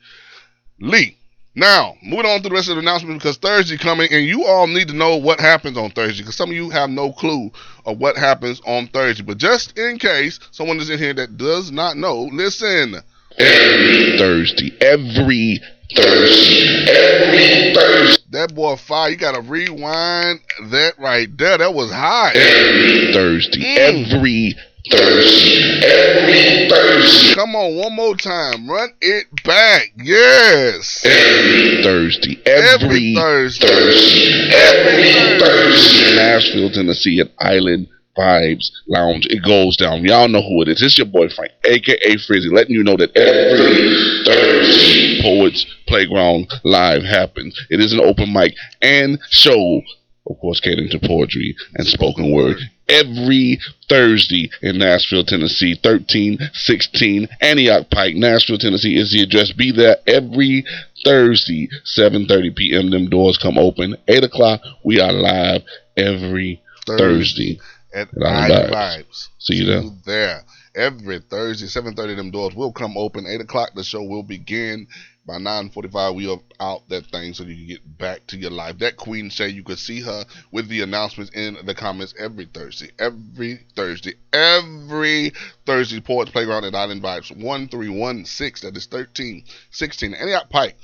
[0.80, 1.18] Lee.
[1.58, 4.68] Now, moving on to the rest of the announcements because Thursday coming, and you all
[4.68, 7.50] need to know what happens on Thursday because some of you have no clue
[7.86, 9.24] of what happens on Thursday.
[9.24, 12.98] But just in case someone is in here that does not know, listen.
[13.38, 15.62] Every Thursday, every
[15.96, 20.40] Thursday, every Thursday, That boy fire, you gotta rewind
[20.72, 21.58] that right there.
[21.58, 22.32] That was high.
[22.36, 23.78] every Thursday, Mm.
[23.78, 24.56] every
[24.90, 28.70] Thursday, every Thursday, Come on, one more time.
[28.70, 29.92] Run it back.
[30.02, 31.02] Yes.
[31.06, 33.68] every Thursday, Every every Thursday.
[33.68, 39.28] Thursday, every Thursday, Nashville, Tennessee, at Island Vibes Lounge.
[39.30, 40.06] It goes down.
[40.06, 40.82] Y'all know who it is.
[40.82, 47.04] It's your boy Frank, aka Frizzy, letting you know that every Thursday, Poets Playground Live
[47.04, 47.60] happens.
[47.70, 49.82] It is an open mic and show,
[50.30, 52.58] of course, catering to poetry and spoken word.
[52.88, 59.52] Every Thursday in Nashville, Tennessee, 1316 Antioch Pike, Nashville, Tennessee is the address.
[59.52, 60.64] Be there every
[61.04, 62.92] Thursday, 7:30 p.m.
[62.92, 63.98] Them doors come open.
[64.08, 65.64] 8 o'clock, we are live
[65.98, 67.60] every Thursday.
[67.96, 69.08] At Island Vibes.
[69.08, 69.28] Vibes.
[69.40, 69.84] See you there.
[70.06, 70.44] there.
[70.76, 73.26] Every Thursday, 7.30, them doors will come open.
[73.26, 74.88] 8 o'clock, the show will begin.
[75.26, 78.78] By 9.45, we are out that thing so you can get back to your life.
[78.78, 82.92] That Queen Shay, you could see her with the announcements in the comments every Thursday.
[83.00, 84.16] Every Thursday.
[84.34, 85.32] Every
[85.66, 86.02] Thursday.
[86.02, 87.36] Poets Playground at Island Vibes.
[87.36, 88.70] 1316.
[88.70, 90.14] That is 1316.
[90.14, 90.78] Antioch Pike.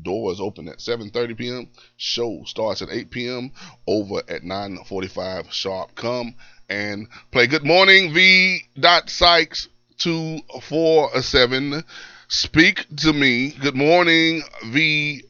[0.00, 1.68] Doors open at 7:30 p.m.
[1.96, 3.50] Show starts at 8 p.m.
[3.84, 5.96] Over at 9:45 sharp.
[5.96, 6.36] Come
[6.68, 7.46] and play.
[7.46, 8.62] Good morning, V.
[8.78, 11.82] Dot Sykes two four seven.
[12.28, 13.50] Speak to me.
[13.60, 15.22] Good morning, V.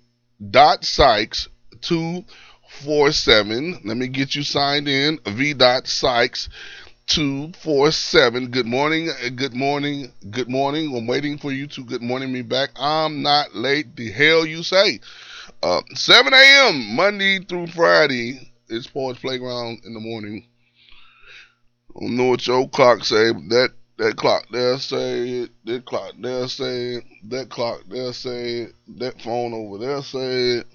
[0.51, 1.48] Dot Sykes
[1.81, 2.24] two
[2.85, 3.81] four seven.
[3.85, 5.18] Let me get you signed in.
[5.27, 5.55] V.
[5.55, 6.48] Dot Sykes.
[7.09, 8.51] 247.
[8.51, 10.94] Good morning, good morning, good morning.
[10.94, 12.68] I'm waiting for you to good morning me back.
[12.77, 13.96] I'm not late.
[13.96, 15.01] The hell you say?
[15.62, 16.94] Uh, 7 a.m.
[16.94, 18.53] Monday through Friday.
[18.68, 20.48] It's Poets Playground in the morning.
[21.99, 25.85] I don't know what your clock say, but that that clock there say it, that
[25.85, 30.67] clock there say it, that clock there say it, that phone over there say it.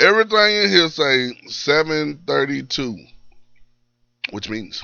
[0.00, 2.96] Everything in here say 732,
[4.30, 4.82] which means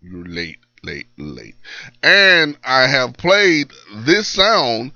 [0.00, 1.56] you're late, late, late.
[2.02, 3.70] And I have played
[4.04, 4.92] this sound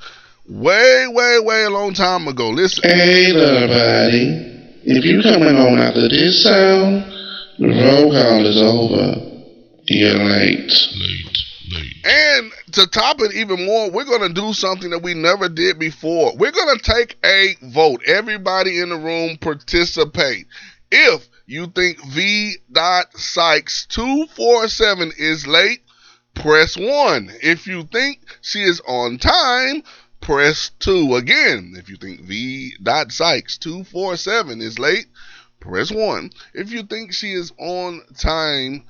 [0.49, 2.49] way, way, way a long time ago.
[2.49, 2.83] Listen.
[2.83, 4.51] Hey, buddy.
[4.87, 7.05] If you coming on after this sound,
[7.59, 9.34] the roll call is over.
[9.87, 10.73] You're late.
[10.97, 11.39] Late,
[11.71, 12.07] late.
[12.07, 15.79] And to top it even more, we're going to do something that we never did
[15.79, 16.35] before.
[16.37, 18.03] We're going to take a vote.
[18.07, 20.47] Everybody in the room participate.
[20.91, 22.57] If you think V.
[23.15, 25.83] Sykes 247 is late,
[26.35, 27.31] press 1.
[27.43, 29.83] If you think she is on time,
[30.23, 31.17] press 2.
[31.17, 32.73] Again, if you think V.
[33.11, 35.07] Sykes 247 is late,
[35.61, 36.31] press 1.
[36.55, 38.85] If you think she is on time,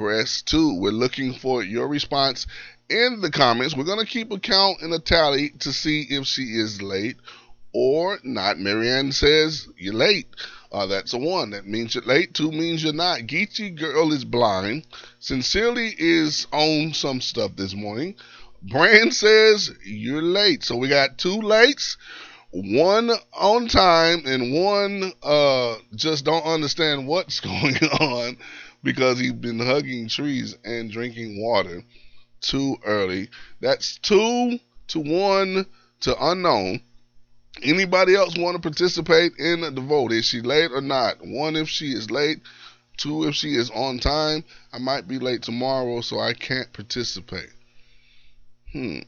[0.00, 0.80] press 2.
[0.80, 2.46] We're looking for your response
[2.88, 3.76] in the comments.
[3.76, 7.18] We're going to keep a count and a tally to see if she is late
[7.74, 8.58] or not.
[8.58, 10.26] Marianne says you're late.
[10.72, 11.50] Uh, that's a one.
[11.50, 12.32] That means you're late.
[12.32, 13.20] Two means you're not.
[13.20, 14.86] Geechee girl is blind.
[15.18, 18.14] Sincerely is on some stuff this morning.
[18.62, 20.64] Brand says you're late.
[20.64, 21.98] So we got two lates,
[22.52, 28.38] one on time, and one uh just don't understand what's going on
[28.82, 31.82] because he's been hugging trees and drinking water
[32.40, 33.28] too early.
[33.60, 35.66] That's two to one
[36.00, 36.82] to unknown.
[37.62, 40.12] Anybody else want to participate in the vote?
[40.12, 41.18] Is she late or not?
[41.20, 42.40] One, if she is late.
[42.96, 44.44] Two, if she is on time.
[44.72, 47.50] I might be late tomorrow, so I can't participate.
[48.72, 49.00] Hmm.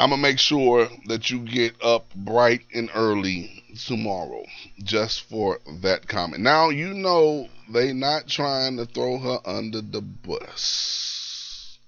[0.00, 4.44] I'm gonna make sure that you get up bright and early tomorrow
[4.84, 6.40] just for that comment.
[6.40, 11.80] Now you know they not trying to throw her under the bus.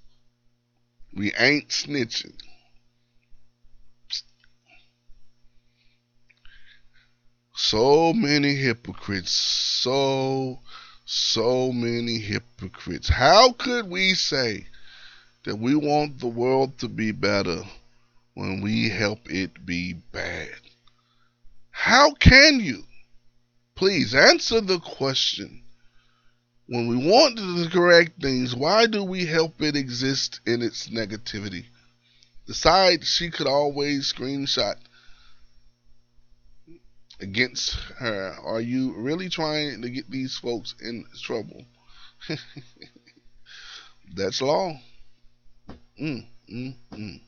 [1.15, 2.35] We ain't snitching.
[7.55, 9.31] So many hypocrites.
[9.31, 10.59] So,
[11.05, 13.09] so many hypocrites.
[13.09, 14.67] How could we say
[15.45, 17.63] that we want the world to be better
[18.41, 20.49] when we help it be bad?
[21.71, 22.85] How can you?
[23.75, 25.63] Please answer the question.
[26.67, 31.67] When we want to correct things, why do we help it exist in its negativity?
[32.47, 34.77] The side she could always screenshot
[37.21, 38.37] against her.
[38.43, 41.67] Are you really trying to get these folks in trouble?
[44.15, 44.81] That's law.
[46.01, 47.21] Mm, mm, mm.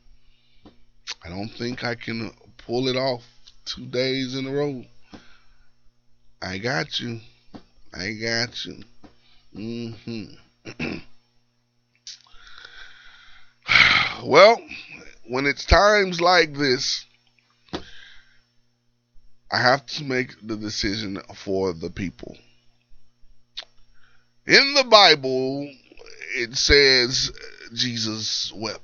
[1.24, 3.22] I don't think I can pull it off
[3.64, 4.84] two days in a row.
[6.40, 7.20] I got you.
[7.94, 8.82] I got you.
[9.56, 10.98] Mm-hmm.
[14.26, 14.60] well,
[15.28, 17.04] when it's times like this,
[19.50, 22.36] I have to make the decision for the people.
[24.46, 25.70] In the Bible,
[26.34, 27.30] it says
[27.74, 28.80] Jesus wept.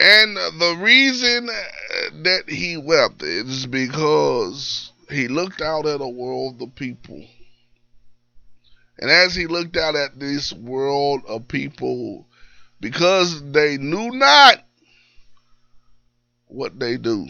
[0.00, 6.74] And the reason that he wept is because he looked out at a world of
[6.74, 7.24] people.
[8.98, 12.26] And as he looked out at this world of people,
[12.80, 14.64] because they knew not
[16.46, 17.26] what they do,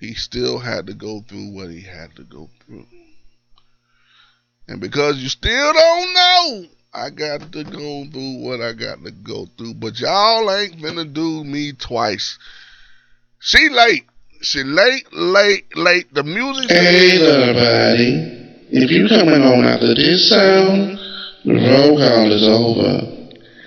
[0.00, 2.86] he still had to go through what he had to go through.
[4.68, 6.66] And because you still don't know,
[6.98, 9.74] I got to go through what I got to go through.
[9.74, 12.38] But y'all ain't finna do me twice.
[13.38, 14.04] She late.
[14.40, 16.12] She late, late, late.
[16.12, 16.70] The music.
[16.70, 18.38] Hey, everybody.
[18.70, 20.98] If you coming on after this sound,
[21.44, 23.18] the roll call is over.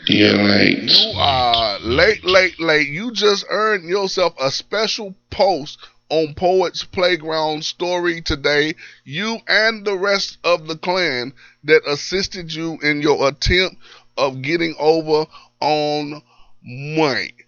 [0.08, 0.92] You're late.
[0.92, 2.90] You are late, late, late.
[2.90, 5.80] You just earned yourself a special post
[6.12, 8.76] on Poets Playground story today.
[9.06, 11.32] You and the rest of the clan
[11.64, 13.78] that assisted you in your attempt
[14.18, 15.26] of getting over
[15.62, 16.22] on
[16.62, 17.48] Mike.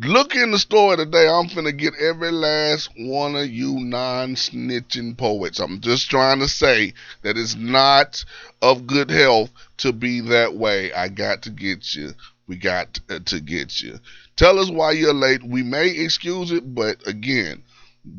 [0.00, 1.28] Look in the story today.
[1.28, 5.60] I'm finna get every last one of you non snitching poets.
[5.60, 8.24] I'm just trying to say that it's not
[8.62, 10.92] of good health to be that way.
[10.92, 12.14] I got to get you.
[12.46, 13.98] We got uh, to get you.
[14.36, 15.42] Tell us why you're late.
[15.42, 17.62] We may excuse it, but again,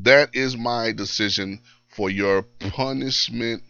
[0.04, 1.60] that is my decision
[1.90, 3.64] for your punishment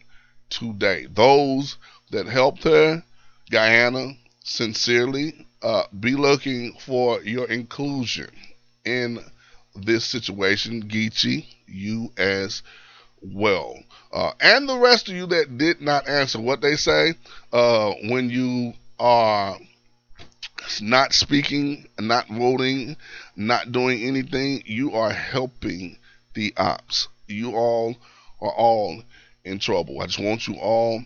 [0.50, 1.06] today.
[1.10, 1.76] Those
[2.10, 3.02] that helped her,
[3.50, 4.14] Guyana,
[4.44, 8.30] sincerely, uh, be looking for your inclusion
[8.84, 9.18] in
[9.74, 10.88] this situation.
[10.88, 12.62] Geechee, you as
[13.22, 13.76] well.
[14.12, 17.14] Uh, and the rest of you that did not answer what they say
[17.52, 19.58] uh, when you are
[20.80, 22.96] not speaking, not voting,
[23.36, 25.96] not doing anything, you are helping
[26.34, 27.08] the ops.
[27.26, 27.96] You all
[28.40, 29.02] are all
[29.44, 30.00] in trouble.
[30.00, 31.02] I just want you all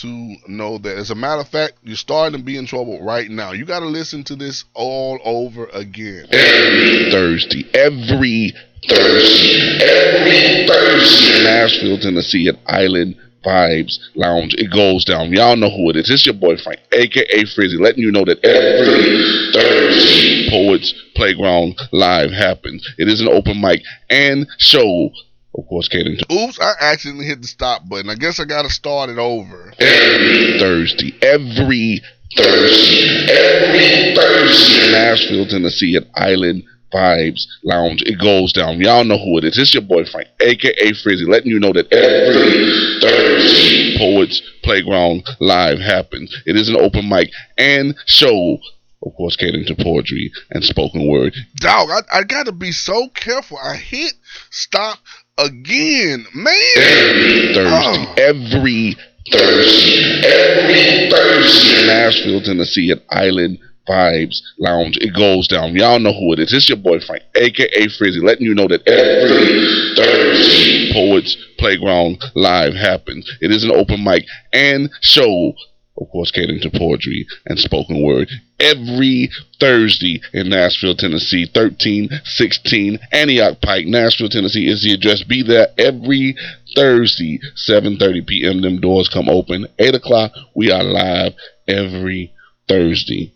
[0.00, 0.96] to know that.
[0.96, 3.52] As a matter of fact, you're starting to be in trouble right now.
[3.52, 6.26] You got to listen to this all over again.
[6.30, 8.52] every Thursday, every
[8.86, 13.16] Thursday, every Thursday Nashville, Tennessee at Island
[13.48, 14.54] Vibes Lounge.
[14.58, 15.32] It goes down.
[15.32, 16.10] Y'all know who it is.
[16.10, 22.30] It's your boy Frank, aka Frizzy, letting you know that every Thursday Poets Playground Live
[22.30, 22.86] happens.
[22.98, 25.10] It is an open mic and show.
[25.56, 28.10] Of course, catering to Oops, I accidentally hit the stop button.
[28.10, 29.72] I guess I got to start it over.
[29.78, 32.00] every Thursday, every
[32.36, 38.02] Thursday, every Thursday in Nashville, Tennessee at Island Vibes Lounge.
[38.06, 38.80] It goes down.
[38.80, 39.58] Y'all know who it is.
[39.58, 45.78] It's your boy Frank, aka Frizzy, letting you know that every Thursday Poets Playground Live
[45.78, 46.34] happens.
[46.46, 48.58] It is an open mic and show.
[49.04, 51.32] Of course, catering to poetry and spoken word.
[51.56, 53.56] Dog, I, I got to be so careful.
[53.56, 54.12] I hit
[54.50, 54.98] stop
[55.38, 56.54] again, man.
[56.76, 58.14] every Thursday, Oh.
[58.18, 58.96] every
[59.30, 63.58] Thursday, every Thursday in Nashville, Tennessee at Island
[63.88, 64.98] Vibes Lounge.
[65.00, 65.74] It goes down.
[65.74, 66.52] Y'all know who it is.
[66.52, 72.74] It's your boy Frank, aka Frizzy, letting you know that every Thursday Poets Playground Live
[72.74, 73.30] happens.
[73.40, 75.52] It is an open mic and show.
[76.00, 78.28] Of course, catering to poetry and spoken word
[78.60, 81.50] every Thursday in Nashville, Tennessee.
[81.52, 85.24] 1316 Antioch Pike, Nashville, Tennessee is the address.
[85.24, 86.36] Be there every
[86.76, 88.60] Thursday, 7:30 p.m.
[88.60, 89.66] Them doors come open.
[89.80, 91.34] 8 o'clock, we are live
[91.66, 92.32] every
[92.68, 93.32] Thursday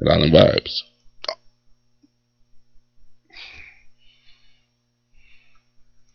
[0.00, 0.82] at Island Vibes.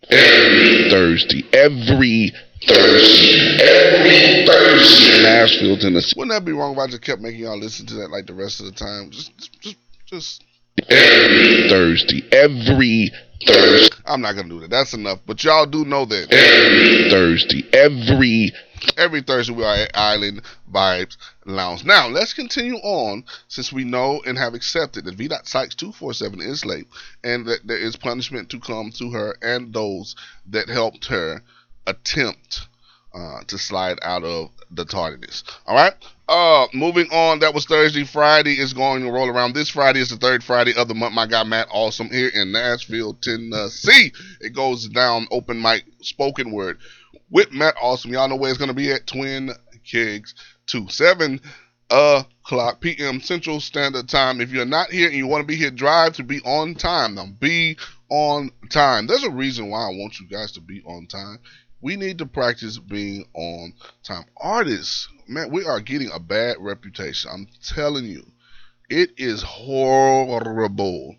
[0.10, 2.32] Every Thursday, every
[2.66, 6.14] Thursday, every Thursday in Nashville, Tennessee.
[6.16, 8.34] Wouldn't that be wrong if I just kept making y'all listen to that like the
[8.34, 9.12] rest of the time?
[9.12, 10.44] Just, just, just,
[10.90, 13.12] Every Thursday, every
[13.46, 14.70] Thursday, I'm not gonna do that.
[14.70, 15.20] That's enough.
[15.26, 18.54] But y'all do know that every Thursday, every
[18.96, 21.18] every Thursday we are at Island Vibes
[21.48, 21.86] Lounge.
[21.86, 25.30] Now let's continue on since we know and have accepted that V.
[25.44, 26.88] Sykes two four seven is late
[27.24, 30.16] and that there is punishment to come to her and those
[30.48, 31.42] that helped her
[31.86, 32.68] attempt
[33.14, 35.46] uh, to slide out of the tardiness.
[35.66, 35.94] All right.
[36.28, 37.40] Uh, moving on.
[37.40, 38.04] That was Thursday.
[38.04, 39.54] Friday is going to roll around.
[39.54, 41.14] This Friday is the third Friday of the month.
[41.14, 44.12] My guy Matt Awesome here in Nashville, Tennessee.
[44.42, 46.80] It goes down open mic spoken word
[47.32, 48.12] with Matt Awesome.
[48.12, 49.52] Y'all know where it's gonna be at Twin
[49.90, 50.36] Kegs
[50.68, 51.42] two seven
[51.90, 53.22] o'clock p.m.
[53.22, 54.42] Central Standard Time.
[54.42, 57.16] If you're not here and you want to be here, drive to be on time.
[57.16, 57.78] Now be
[58.10, 59.08] on time.
[59.08, 61.40] There's a reason why I want you guys to be on time.
[61.82, 64.26] We need to practice being on time.
[64.36, 67.30] Artists, man, we are getting a bad reputation.
[67.34, 68.26] I'm telling you,
[68.90, 71.16] it is horrible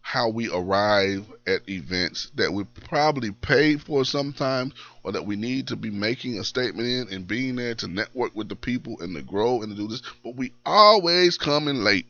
[0.00, 4.72] how we arrive at events that we probably paid for sometimes
[5.06, 8.34] or that we need to be making a statement in and being there to network
[8.34, 11.84] with the people and to grow and to do this, but we always come in
[11.84, 12.06] late.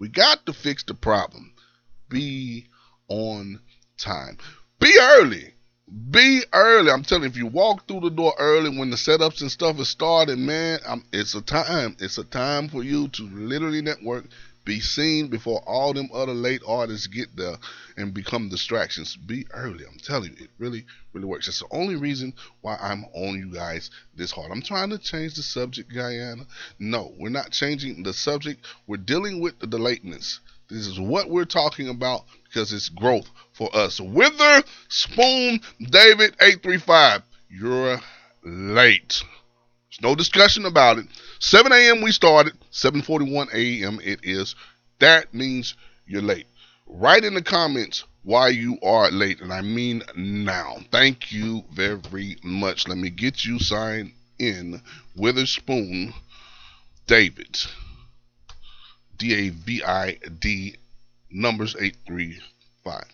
[0.00, 1.52] We got to fix the problem.
[2.08, 2.66] Be
[3.06, 3.60] on
[3.96, 4.38] time.
[4.80, 5.54] Be early.
[6.10, 6.90] Be early.
[6.90, 9.78] I'm telling you, if you walk through the door early when the setups and stuff
[9.78, 11.96] is starting, man, I'm, it's a time.
[12.00, 14.24] It's a time for you to literally network,
[14.64, 17.56] be seen before all them other late artists get there
[17.96, 19.16] and become distractions.
[19.16, 19.84] Be early.
[19.84, 21.46] I'm telling you, it really, really works.
[21.46, 24.52] That's the only reason why I'm on you guys this hard.
[24.52, 26.44] I'm trying to change the subject, Guyana.
[26.78, 28.64] No, we're not changing the subject.
[28.86, 30.40] We're dealing with the lateness.
[30.68, 34.00] This is what we're talking about because it's growth for us.
[34.00, 37.22] Wither Spoon David 835.
[37.50, 38.00] You're
[38.44, 39.22] late.
[39.92, 41.06] There's no discussion about it.
[41.40, 42.00] 7 a.m.
[42.00, 42.54] we started.
[42.70, 44.00] 7:41 a.m.
[44.02, 44.54] it is.
[45.00, 45.74] That means
[46.06, 46.46] you're late.
[46.86, 50.78] Write in the comments why you are late, and I mean now.
[50.90, 52.88] Thank you very much.
[52.88, 54.80] Let me get you signed in.
[55.14, 56.14] Witherspoon
[57.06, 57.58] David.
[59.18, 60.76] D A V I D
[61.30, 63.04] numbers 835.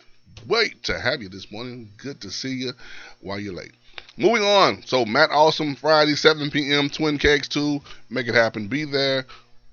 [0.46, 1.90] Wait to have you this morning.
[1.96, 2.72] Good to see you
[3.20, 3.72] while you're late.
[4.18, 4.82] Moving on.
[4.84, 6.90] So Matt Awesome Friday, 7 p.m.
[6.90, 7.80] Twin Kegs 2.
[8.10, 8.66] Make it happen.
[8.66, 9.24] Be there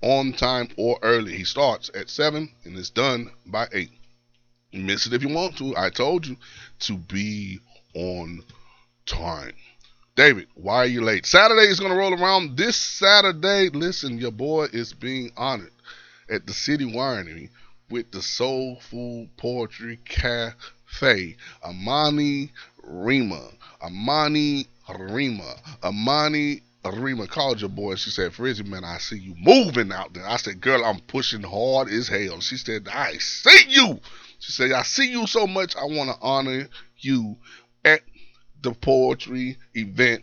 [0.02, 1.36] on time or early.
[1.36, 3.90] He starts at 7 and is done by 8.
[4.72, 5.76] Miss it if you want to.
[5.76, 6.36] I told you
[6.80, 7.58] to be
[7.94, 8.44] on
[9.04, 9.54] time.
[10.14, 11.26] David, why are you late?
[11.26, 12.56] Saturday is going to roll around.
[12.56, 15.72] This Saturday, listen, your boy is being honored
[16.30, 17.50] at the City Winery
[17.90, 21.36] with the Soul Food Poetry Cafe.
[21.64, 22.52] Amani
[22.86, 23.50] Rima.
[23.82, 25.54] Amani Rima.
[25.82, 27.96] Amani Arima called your boy.
[27.96, 30.26] She said, Frizzy, man, I see you moving out there.
[30.26, 32.40] I said, girl, I'm pushing hard as hell.
[32.40, 34.00] She said, I see you.
[34.38, 35.74] She said, I see you so much.
[35.76, 36.68] I want to honor
[36.98, 37.36] you
[37.84, 38.02] at
[38.62, 40.22] the poetry event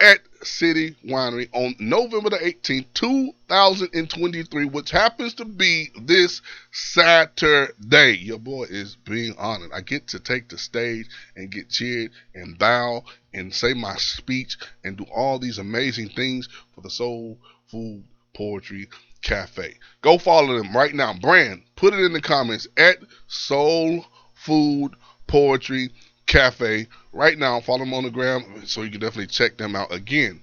[0.00, 6.40] at City Winery on November the 18th, 2023, which happens to be this
[6.70, 8.16] Saturday.
[8.18, 9.70] Your boy is being honored.
[9.74, 13.02] I get to take the stage and get cheered and bow
[13.34, 18.88] and say my speech and do all these amazing things for the Soul Food Poetry
[19.22, 19.74] Cafe.
[20.00, 21.12] Go follow them right now.
[21.14, 24.92] Brand, put it in the comments at Soul Food
[25.26, 25.90] Poetry
[26.28, 27.60] Cafe right now.
[27.60, 29.92] Follow them on the gram so you can definitely check them out.
[29.92, 30.40] Again,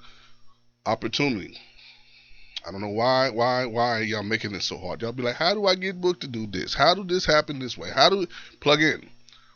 [0.86, 1.58] opportunity.
[2.68, 5.02] I don't know why, why, why y'all making this so hard.
[5.02, 6.74] Y'all be like, how do I get booked to do this?
[6.74, 7.92] How do this happen this way?
[7.94, 8.26] How do
[8.60, 9.08] plug in,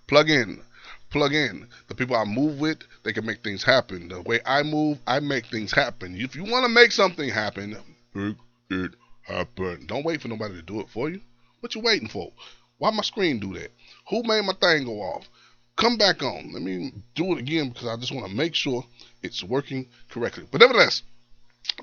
[0.07, 0.61] plug in,
[1.09, 1.67] plug in?
[1.87, 4.09] The people I move with, they can make things happen.
[4.09, 6.15] The way I move, I make things happen.
[6.15, 7.75] If you want to make something happen,
[8.13, 8.35] make
[8.69, 8.91] it
[9.23, 9.87] happen.
[9.87, 11.21] Don't wait for nobody to do it for you.
[11.61, 12.31] What you waiting for?
[12.77, 13.71] Why my screen do that?
[14.11, 15.27] Who made my thing go off?
[15.79, 16.51] Come back on.
[16.51, 18.83] Let me do it again because I just want to make sure
[19.23, 20.45] it's working correctly.
[20.51, 21.03] But nevertheless,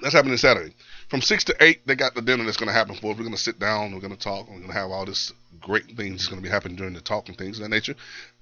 [0.03, 0.74] that's happening Saturday.
[1.09, 3.16] From 6 to 8, they got the dinner that's going to happen for us.
[3.16, 5.32] We're going to sit down, we're going to talk, we're going to have all this
[5.61, 7.94] great things that's going to be happening during the talk and things of that nature.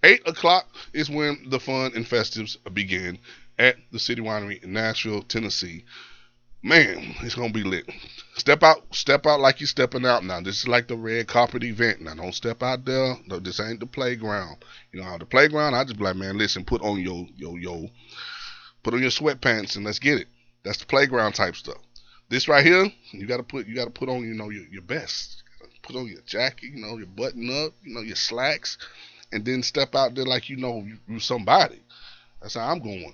[0.02, 3.18] 8 o'clock is when the fun and festives begin
[3.58, 5.84] at the City Winery in Nashville, Tennessee
[6.64, 7.88] man, it's gonna be lit.
[8.36, 10.40] Step out, step out like you're stepping out now.
[10.40, 12.00] This is like the red carpet event.
[12.00, 13.16] Now don't step out there.
[13.26, 14.64] No, this ain't the playground.
[14.90, 17.54] You know, how the playground, I just be like, man, listen, put on your yo
[17.56, 17.88] yo,
[18.82, 20.26] put on your sweatpants and let's get it.
[20.64, 21.78] That's the playground type stuff.
[22.30, 25.42] This right here, you gotta put you gotta put on, you know, your, your best.
[25.82, 28.78] Put on your jacket, you know, your button up, you know, your slacks,
[29.32, 31.78] and then step out there like you know you, you somebody.
[32.40, 33.12] That's how I'm going.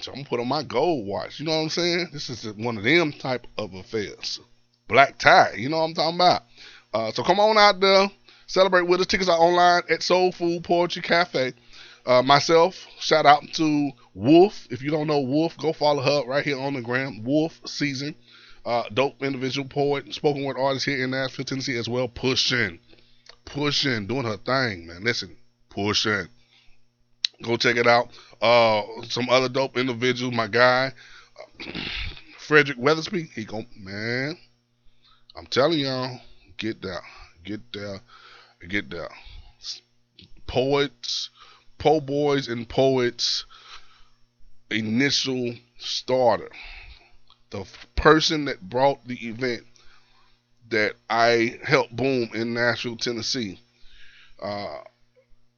[0.00, 1.40] So I'm gonna put on my gold watch.
[1.40, 2.08] You know what I'm saying?
[2.12, 4.40] This is one of them type of affairs.
[4.86, 5.54] Black tie.
[5.56, 6.42] You know what I'm talking about?
[6.94, 8.10] Uh, so come on out there,
[8.46, 9.06] celebrate with us.
[9.06, 11.52] Tickets are online at Soul Food Poetry Cafe.
[12.06, 14.66] Uh, myself, shout out to Wolf.
[14.70, 17.22] If you don't know Wolf, go follow her right here on the gram.
[17.24, 18.14] Wolf Season,
[18.64, 22.08] uh, dope individual poet, spoken word artist here in Nashville, Tennessee as well.
[22.08, 22.78] Pushing,
[23.44, 25.04] pushing, doing her thing, man.
[25.04, 25.36] Listen,
[25.68, 26.28] pushing.
[27.42, 28.08] Go check it out.
[28.42, 30.92] Uh, some other dope individual, My guy,
[32.38, 33.30] Frederick Weathersby.
[33.32, 34.36] He go man.
[35.36, 36.20] I'm telling y'all,
[36.56, 37.02] get there,
[37.44, 38.00] get there,
[38.68, 39.10] get there.
[40.46, 41.30] Poets,
[41.78, 43.44] po boys, and poets.
[44.70, 46.50] Initial starter.
[47.50, 47.64] The
[47.96, 49.62] person that brought the event
[50.70, 53.60] that I helped boom in Nashville, Tennessee.
[54.42, 54.78] Uh,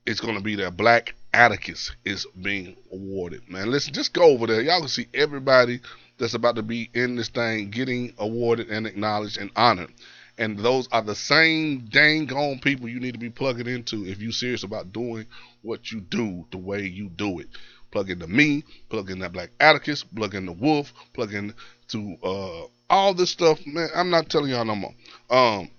[0.07, 0.71] it's going to be there.
[0.71, 3.49] Black Atticus is being awarded.
[3.49, 4.61] Man, listen, just go over there.
[4.61, 5.81] Y'all can see everybody
[6.19, 9.93] that's about to be in this thing getting awarded and acknowledged and honored.
[10.39, 14.21] And those are the same dang gone people you need to be plugging into if
[14.21, 15.27] you're serious about doing
[15.63, 17.49] what you do the way you do it.
[17.91, 21.53] Plug into me, plug in that Black Atticus, plug in the Wolf, plug in
[21.89, 23.61] to uh, all this stuff.
[23.67, 24.95] Man, I'm not telling y'all no more.
[25.29, 25.71] Um,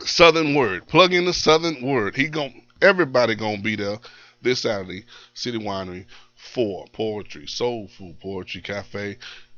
[0.00, 2.16] Southern Word, plug in the Southern Word.
[2.16, 3.98] He gon' everybody gonna be there
[4.44, 9.16] this Saturday, City Winery for Poetry, Soul Food Poetry Cafe.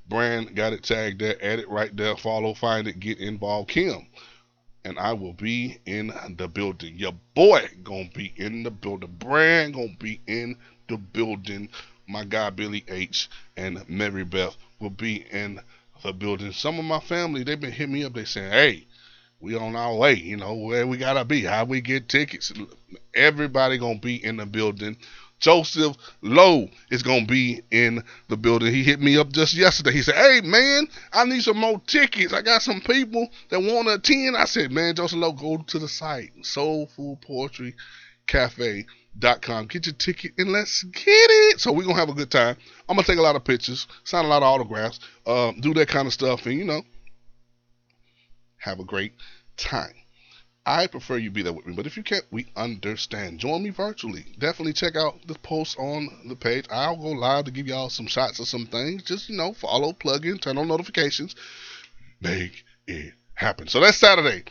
[0.09, 3.71] Brand got it tagged there, add it right there, follow, find it, get involved.
[3.71, 4.07] Kim.
[4.85, 6.97] And I will be in the building.
[6.97, 9.17] Your boy gonna be in the building.
[9.19, 10.57] Brand gonna be in
[10.89, 11.69] the building.
[12.07, 15.59] My guy Billy H and Mary Beth will be in
[16.05, 16.53] the building.
[16.53, 18.15] Some of my family, they've been hitting me up.
[18.15, 18.87] They saying, hey,
[19.41, 20.15] we on our way.
[20.15, 21.43] You know where we gotta be.
[21.43, 22.53] How we get tickets.
[23.15, 24.97] Everybody gonna be in the building.
[25.39, 28.73] Joseph Lowe is gonna be in the building.
[28.73, 29.93] He hit me up just yesterday.
[29.93, 32.33] He said, "Hey man, I need some more tickets.
[32.33, 35.79] I got some people that want to attend." I said, "Man, Joseph Lowe, go to
[35.79, 37.75] the site Soul Food Poetry
[38.27, 38.87] Cafe."
[39.19, 39.67] Dot com.
[39.67, 41.59] Get your ticket and let's get it.
[41.59, 42.55] So we're gonna have a good time.
[42.87, 45.89] I'm gonna take a lot of pictures, sign a lot of autographs, uh, do that
[45.89, 46.83] kind of stuff, and you know,
[48.67, 49.13] have a great
[49.57, 49.95] time.
[50.67, 53.39] I prefer you be there with me, but if you can't, we understand.
[53.39, 54.25] Join me virtually.
[54.37, 56.67] Definitely check out the post on the page.
[56.69, 59.05] I'll go live to give y'all some shots of some things.
[59.05, 61.37] Just, you know, follow, plug in, turn on notifications,
[62.21, 63.69] make it happen.
[63.69, 64.43] So that's Saturday.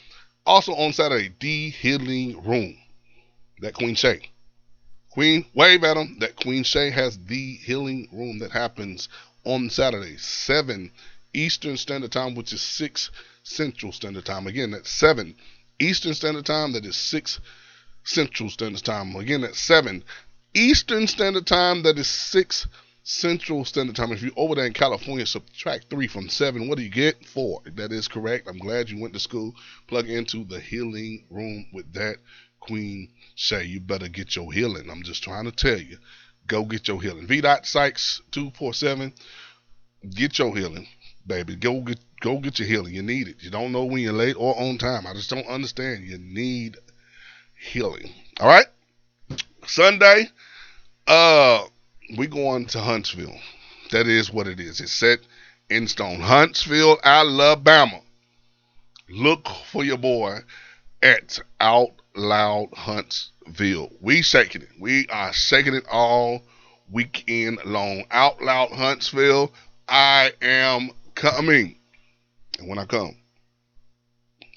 [0.46, 2.78] Also on Saturday, The Healing Room.
[3.60, 4.32] That Queen Shay.
[5.10, 6.18] Queen, wave at them.
[6.20, 9.10] That Queen Shay has The Healing Room that happens
[9.44, 10.92] on Saturday, 7
[11.34, 13.12] Eastern Standard Time, which is 6
[13.46, 14.48] Central Standard Time.
[14.48, 15.36] Again, that's 7
[15.80, 16.74] Eastern Standard Time.
[16.74, 17.40] That is 6
[18.04, 19.16] Central Standard Time.
[19.16, 20.04] Again, that's 7
[20.54, 21.84] Eastern Standard Time.
[21.84, 22.68] That is 6
[23.04, 24.12] Central Standard Time.
[24.12, 26.68] If you're over there in California, subtract three from seven.
[26.68, 27.24] What do you get?
[27.24, 27.62] Four.
[27.76, 28.48] That is correct.
[28.48, 29.54] I'm glad you went to school.
[29.86, 32.16] Plug into the healing room with that
[32.60, 33.66] Queen Shay.
[33.66, 34.90] You better get your healing.
[34.90, 36.00] I'm just trying to tell you.
[36.48, 37.28] Go get your healing.
[37.28, 37.42] V.
[37.42, 39.14] Dot Sykes 247.
[40.10, 40.88] Get your healing,
[41.26, 41.56] baby.
[41.56, 42.94] Go get go get your healing.
[42.94, 43.38] You need it.
[43.40, 45.06] You don't know when you're late or on time.
[45.08, 46.06] I just don't understand.
[46.06, 46.78] You need
[47.56, 48.12] healing.
[48.40, 48.66] All right.
[49.66, 50.30] Sunday,
[51.08, 51.64] uh,
[52.18, 53.36] we going to Huntsville.
[53.92, 54.80] That is what it is.
[54.80, 55.20] It's set
[55.70, 56.20] in stone.
[56.20, 58.02] Huntsville, Alabama.
[59.10, 60.40] Look for your boy
[61.02, 63.92] at Out Loud Huntsville.
[64.02, 64.70] We shaking it.
[64.80, 66.42] We are shaking it all
[66.92, 68.06] weekend long.
[68.12, 69.52] Out Loud Huntsville.
[69.88, 71.76] I am coming.
[72.60, 73.16] And when I come,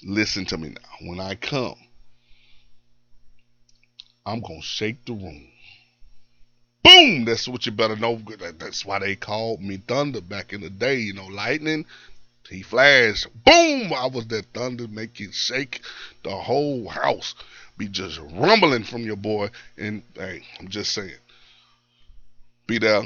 [0.03, 1.07] listen to me now.
[1.07, 1.75] When I come,
[4.25, 5.47] I'm going to shake the room.
[6.83, 7.25] Boom!
[7.25, 8.21] That's what you better know.
[8.57, 10.95] That's why they called me Thunder back in the day.
[10.95, 11.85] You know, lightning,
[12.49, 13.27] he flashed.
[13.43, 13.91] Boom!
[13.93, 15.81] I was that thunder, make it shake
[16.23, 17.35] the whole house.
[17.77, 19.49] Be just rumbling from your boy.
[19.77, 21.11] And hey, I'm just saying.
[22.65, 23.03] Be there,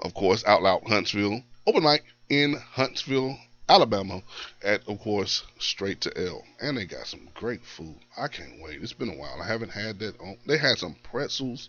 [0.00, 1.42] of course, out loud Huntsville.
[1.66, 3.36] Open mic in Huntsville,
[3.68, 4.22] Alabama,
[4.62, 6.44] at of course Straight to Ale.
[6.60, 7.98] And they got some great food.
[8.16, 8.80] I can't wait.
[8.80, 9.40] It's been a while.
[9.42, 10.18] I haven't had that.
[10.20, 10.38] On.
[10.46, 11.68] They had some pretzels.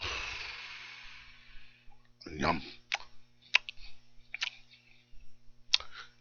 [2.30, 2.62] Yum.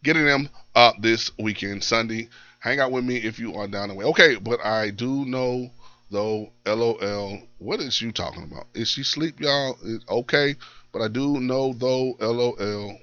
[0.03, 2.29] Getting them up this weekend, Sunday.
[2.59, 4.05] Hang out with me if you are down the way.
[4.05, 5.71] Okay, but I do know
[6.11, 6.51] though.
[6.65, 7.41] LOL.
[7.57, 8.67] What is you talking about?
[8.73, 9.77] Is she sleep, y'all?
[10.09, 10.55] Okay,
[10.91, 12.15] but I do know though.
[12.19, 12.99] LOL.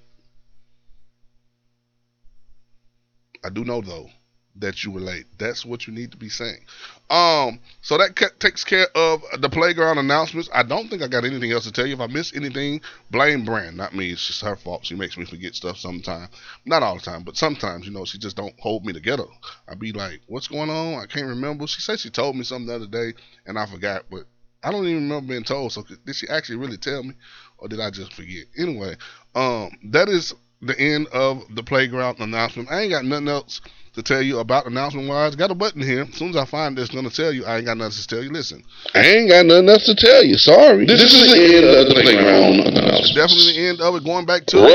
[3.44, 4.08] I do know though
[4.56, 5.24] that you were late.
[5.38, 6.60] That's what you need to be saying.
[7.08, 10.48] Um, so that ca- takes care of the playground announcements.
[10.52, 11.94] I don't think I got anything else to tell you.
[11.94, 12.80] If I miss anything,
[13.10, 14.10] blame Brand, not me.
[14.10, 14.84] It's just her fault.
[14.84, 16.28] She makes me forget stuff sometimes.
[16.64, 19.24] Not all the time, but sometimes, you know, she just don't hold me together.
[19.68, 21.66] I be like, "What's going on?" I can't remember.
[21.66, 23.14] She said she told me something the other day,
[23.46, 24.04] and I forgot.
[24.10, 24.24] But
[24.62, 25.72] I don't even remember being told.
[25.72, 27.14] So did she actually really tell me,
[27.58, 28.44] or did I just forget?
[28.58, 28.96] Anyway,
[29.34, 32.70] um, that is the end of the playground announcement.
[32.70, 33.60] I ain't got nothing else
[33.94, 35.36] to tell you about announcement wise.
[35.36, 36.02] Got a button here.
[36.02, 37.44] As soon as I find this, gonna tell you.
[37.44, 38.30] I ain't got nothing to tell you.
[38.30, 38.62] Listen,
[38.94, 40.38] I ain't got nothing else to tell you.
[40.38, 40.86] Sorry.
[40.86, 43.14] This, is the end of the playground it's announcement.
[43.16, 44.04] definitely the end of it.
[44.04, 44.70] Going back to Roll I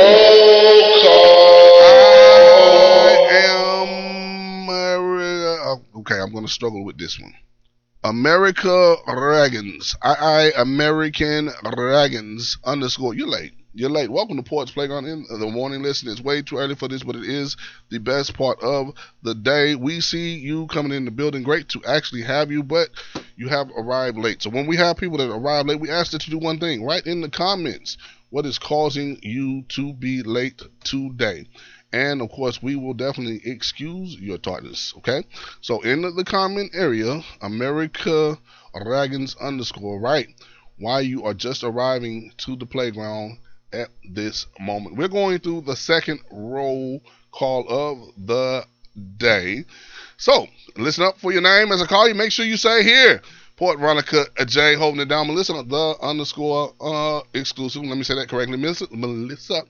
[3.46, 6.20] am Ameri- okay.
[6.20, 7.34] I'm gonna struggle with this one.
[8.04, 9.96] America Dragons.
[10.04, 13.16] I, I American Dragons underscore.
[13.16, 13.54] You're late.
[13.80, 14.10] You're late.
[14.10, 15.84] Welcome to Poets Playground in the morning.
[15.84, 17.56] Listen, it's way too early for this, but it is
[17.92, 19.76] the best part of the day.
[19.76, 21.44] We see you coming in the building.
[21.44, 22.90] Great to actually have you, but
[23.36, 24.42] you have arrived late.
[24.42, 26.84] So when we have people that arrive late, we ask that you do one thing.
[26.84, 28.00] Write in the comments
[28.32, 31.46] what is causing you to be late today.
[31.94, 34.96] And of course, we will definitely excuse your tardiness.
[34.98, 35.24] Okay.
[35.62, 38.40] So in the comment area, America
[38.84, 40.30] Dragons underscore right
[40.80, 43.38] why you are just arriving to the playground
[43.74, 44.96] at this moment.
[44.96, 47.02] We're going through the second roll
[47.32, 48.66] call of the
[49.18, 49.66] day.
[50.18, 50.48] So
[50.78, 52.16] listen up for your name as I call you.
[52.16, 53.22] Make sure you say here.
[53.56, 55.28] Port Veronica J holding it down.
[55.28, 57.84] Melissa the underscore uh exclusive.
[57.84, 58.58] Let me say that correctly.
[58.58, 59.64] Melissa Melissa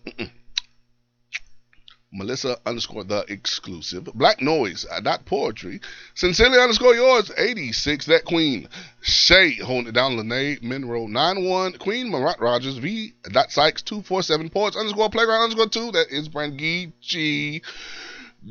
[2.18, 4.06] Melissa underscore the exclusive.
[4.16, 5.80] Black Noise, uh, dot poetry.
[6.16, 8.68] Sincerely underscore yours, 86, that queen.
[9.02, 10.18] Shay, holding it down.
[10.18, 11.74] Lene Monroe, 91.
[11.74, 13.14] Queen Marat Rogers, V.
[13.32, 14.50] Dot Sykes, 247.
[14.50, 15.92] Poets underscore playground underscore 2.
[15.92, 17.62] That is Brangichi.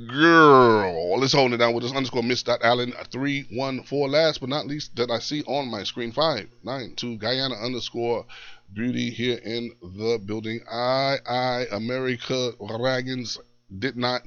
[0.08, 4.10] Girl, let's hold it down with this underscore Miss Dot Allen, 314.
[4.10, 7.16] Last but not least, that I see on my screen, 592.
[7.16, 8.26] Guyana underscore
[8.74, 10.60] beauty here in the building.
[10.70, 13.38] I, I, America Dragons
[13.78, 14.22] did not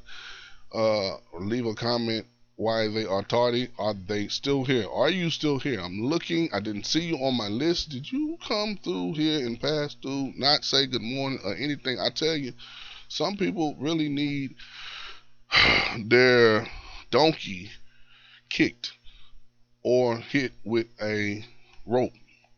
[0.73, 2.25] uh, leave a comment
[2.59, 3.69] why they are tardy.
[3.79, 4.85] Are they still here?
[4.91, 5.79] Are you still here?
[5.79, 6.49] I'm looking.
[6.51, 7.89] I didn't see you on my list.
[7.89, 11.99] Did you come through here and pass through, not say good morning or anything?
[11.99, 12.51] I tell you,
[13.07, 14.55] some people really need
[16.05, 16.67] their
[17.11, 17.71] donkey
[18.49, 18.91] kicked
[19.81, 21.45] or hit with a
[21.85, 22.11] rope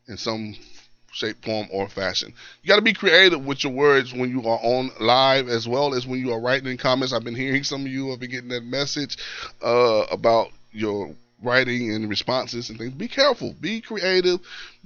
[0.07, 0.55] in some
[1.11, 2.33] shape, form, or fashion.
[2.63, 5.93] You got to be creative with your words when you are on live as well
[5.93, 7.13] as when you are writing in comments.
[7.13, 9.17] I've been hearing some of you have been getting that message
[9.63, 12.93] uh, about your writing and responses and things.
[12.93, 14.39] Be careful, be creative,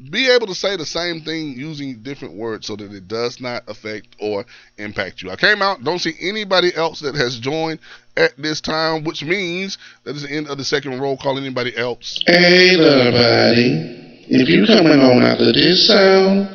[0.10, 3.64] be able to say the same thing using different words so that it does not
[3.68, 4.46] affect or
[4.78, 5.32] impact you.
[5.32, 7.80] I came out, don't see anybody else that has joined
[8.16, 11.38] at this time, which means that is the end of the second roll call.
[11.38, 12.20] Anybody else?
[12.26, 14.05] Hey, everybody.
[14.28, 16.50] If you coming on after this sound,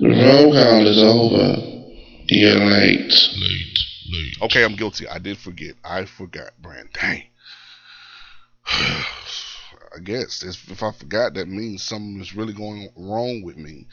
[0.00, 1.56] The roll call is over.
[2.26, 3.12] You're late.
[3.36, 3.78] Late,
[4.10, 4.36] late.
[4.42, 5.06] Okay, I'm guilty.
[5.06, 5.76] I did forget.
[5.84, 6.88] I forgot, Brand.
[6.92, 7.22] Dang.
[8.66, 13.86] I guess if I forgot, that means something is really going wrong with me,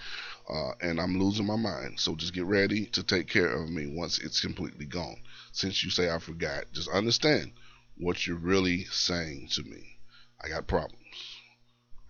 [0.49, 1.99] uh, and I'm losing my mind.
[1.99, 5.17] So just get ready to take care of me once it's completely gone.
[5.51, 7.51] Since you say I forgot, just understand
[7.97, 9.99] what you're really saying to me.
[10.43, 10.98] I got problems.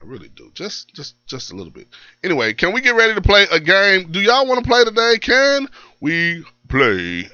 [0.02, 0.52] I really do.
[0.54, 1.88] Just just just a little bit.
[2.24, 4.12] Anyway, can we get ready to play a game?
[4.12, 5.18] Do y'all want to play today?
[5.20, 5.68] Can
[6.00, 7.30] we play?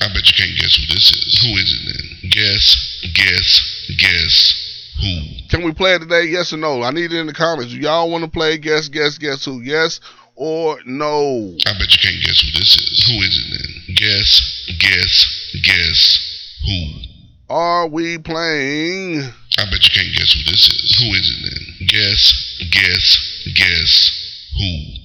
[0.00, 1.42] I bet you can't guess who this is.
[1.42, 2.30] Who is it then?
[2.30, 5.48] Guess, guess, guess who?
[5.50, 6.24] Can we play it today?
[6.24, 6.82] Yes or no?
[6.82, 7.72] I need it in the comments.
[7.72, 9.60] Do y'all want to play guess, guess, guess who?
[9.60, 10.00] Yes
[10.34, 11.54] or no?
[11.66, 13.04] I bet you can't guess who this is.
[13.06, 13.94] Who is it then?
[13.96, 17.54] Guess, guess, guess who?
[17.54, 19.32] Are we playing?
[19.58, 20.96] I bet you can't guess who this is.
[20.98, 21.86] Who is it then?
[21.88, 24.10] Guess, guess, guess
[24.58, 25.02] who?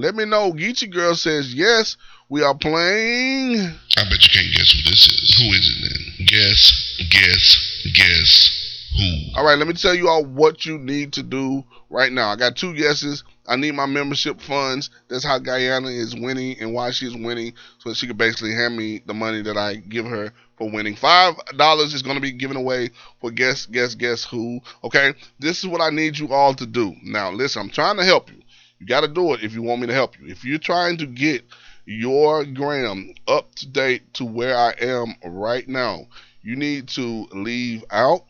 [0.00, 0.52] Let me know.
[0.52, 1.96] Geechee Girl says yes.
[2.30, 3.58] We are playing.
[3.96, 5.34] I bet you can't guess who this is.
[5.38, 6.26] Who is it then?
[6.26, 8.50] Guess, guess, guess
[8.96, 9.38] who?
[9.38, 12.30] All right, let me tell you all what you need to do right now.
[12.30, 13.24] I got two guesses.
[13.46, 14.88] I need my membership funds.
[15.08, 19.02] That's how Guyana is winning and why she's winning, so she could basically hand me
[19.04, 20.96] the money that I give her for winning.
[20.96, 22.90] Five dollars is going to be given away
[23.20, 24.60] for guess, guess, guess who.
[24.82, 26.94] Okay, this is what I need you all to do.
[27.02, 28.40] Now, listen, I'm trying to help you.
[28.78, 30.26] You got to do it if you want me to help you.
[30.28, 31.44] If you're trying to get
[31.86, 36.06] your gram up to date to where I am right now,
[36.42, 38.24] you need to leave out.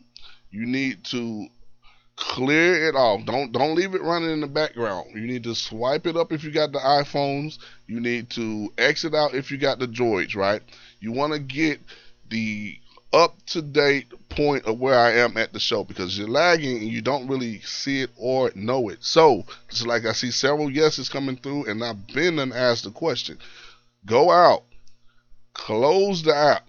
[0.51, 1.49] You need to
[2.16, 3.25] clear it off.
[3.25, 5.11] Don't don't leave it running in the background.
[5.14, 7.59] You need to swipe it up if you got the iPhones.
[7.87, 10.62] You need to exit out if you got the Droids, right?
[11.01, 11.81] You want to get
[12.35, 12.76] the
[13.12, 16.89] up to date point of where I am at the show because you're lagging and
[16.89, 19.05] you don't really see it or know it.
[19.05, 22.91] So, just like I see several yeses coming through, and I've been and asked the
[22.91, 23.39] question.
[24.05, 24.64] Go out,
[25.53, 26.66] close the app,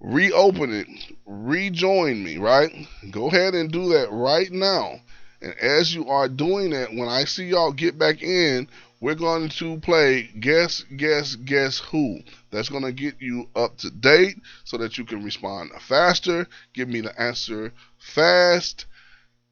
[0.00, 0.86] reopen it,
[1.24, 2.70] rejoin me, right?
[3.10, 5.00] Go ahead and do that right now.
[5.40, 8.68] And as you are doing that, when I see y'all get back in,
[9.02, 12.20] we're going to play Guess, Guess, Guess Who.
[12.52, 16.88] That's going to get you up to date so that you can respond faster, give
[16.88, 18.86] me the answer fast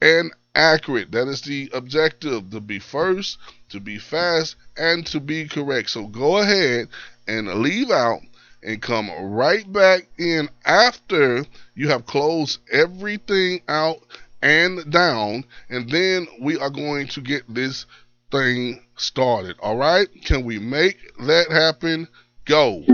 [0.00, 1.10] and accurate.
[1.10, 3.38] That is the objective to be first,
[3.70, 5.90] to be fast, and to be correct.
[5.90, 6.86] So go ahead
[7.26, 8.20] and leave out
[8.62, 11.44] and come right back in after
[11.74, 13.98] you have closed everything out
[14.42, 17.86] and down, and then we are going to get this
[18.30, 19.56] thing started.
[19.60, 20.08] All right?
[20.24, 22.08] Can we make that happen?
[22.44, 22.84] Go.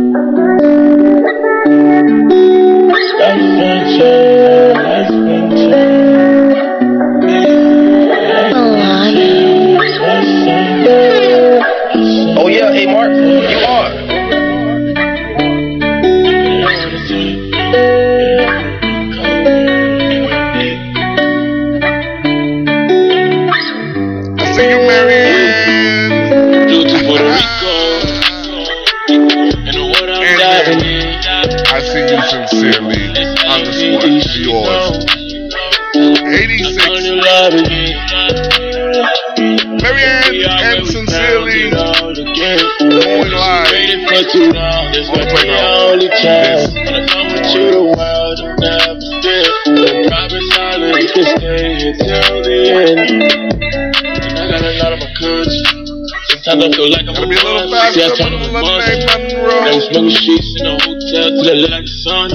[43.02, 44.92] Going live Waiting for too long.
[44.92, 45.66] This on the might be playground.
[45.66, 46.72] the only chance.
[46.72, 49.50] When I come with you, the world will never spit.
[50.08, 53.10] Private silence, you can stay here till the end.
[53.12, 55.56] And I got a lot of my courage.
[56.46, 58.00] Sometimes I feel like I'm a little faster.
[58.00, 59.06] See, I turn up a a little monster.
[59.06, 62.28] button was smoking sheets in the hotel till they look like the sun.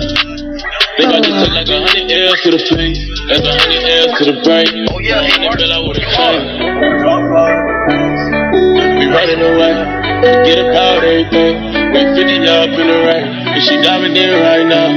[0.99, 2.99] Think I just took like a hundred L's to the face.
[3.31, 4.67] That's a hundred L's to the brain.
[4.91, 5.55] Oh yeah, hey Mark.
[5.59, 6.39] Fell out with a You chain.
[7.07, 8.00] are.
[8.51, 9.73] We running away.
[11.93, 13.27] We 50 up in the rain.
[13.51, 14.91] And she diving in right now.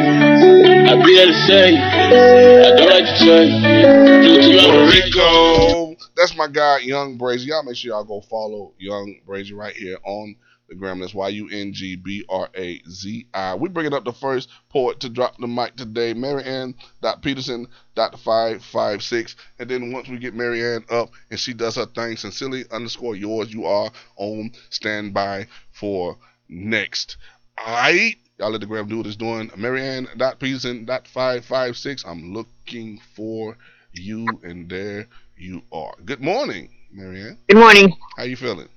[0.91, 1.77] I be to say.
[1.77, 4.87] I do like to a Puerto.
[4.91, 5.97] Rico.
[6.17, 7.47] That's my guy, Yung Brazi.
[7.47, 10.37] Y'all make sure y'all go follow Yung Brazi right here on
[10.69, 11.01] the gram.
[11.01, 13.55] That's Y U N G B R A Z I.
[13.55, 17.67] We bringing up the first poet to drop the mic today, Mary Ann dot Peterson
[17.95, 19.37] dot five five six.
[19.59, 23.53] And then once we get Marianne up and she does her thing, sincerely underscore yours,
[23.53, 26.17] you are on standby for
[26.49, 27.17] next.
[27.61, 28.17] Alright.
[28.39, 29.51] Y'all let the gram do what it's doing.
[29.57, 32.05] Marianne dot Peterson dot five five six.
[32.05, 33.57] I'm looking for
[33.93, 35.07] you and there
[35.37, 35.95] you are.
[36.05, 37.39] Good morning, Marianne.
[37.49, 37.97] Good morning.
[38.17, 38.69] How you feeling?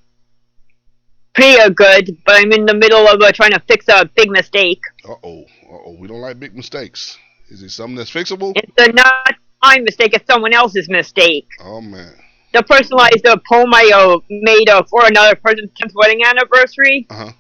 [1.38, 4.30] Pretty uh, good, but I'm in the middle of uh, trying to fix a big
[4.32, 4.82] mistake.
[5.08, 5.42] Uh oh.
[5.72, 5.96] Uh oh.
[6.00, 7.18] We don't like big mistakes.
[7.50, 8.54] Is it something that's fixable?
[8.56, 11.48] It's not my mistake, it's someone else's mistake.
[11.64, 12.14] Oh man.
[12.54, 17.32] the personalized uh, poem I uh, made uh, for another person's 10th wedding anniversary, Uh-huh.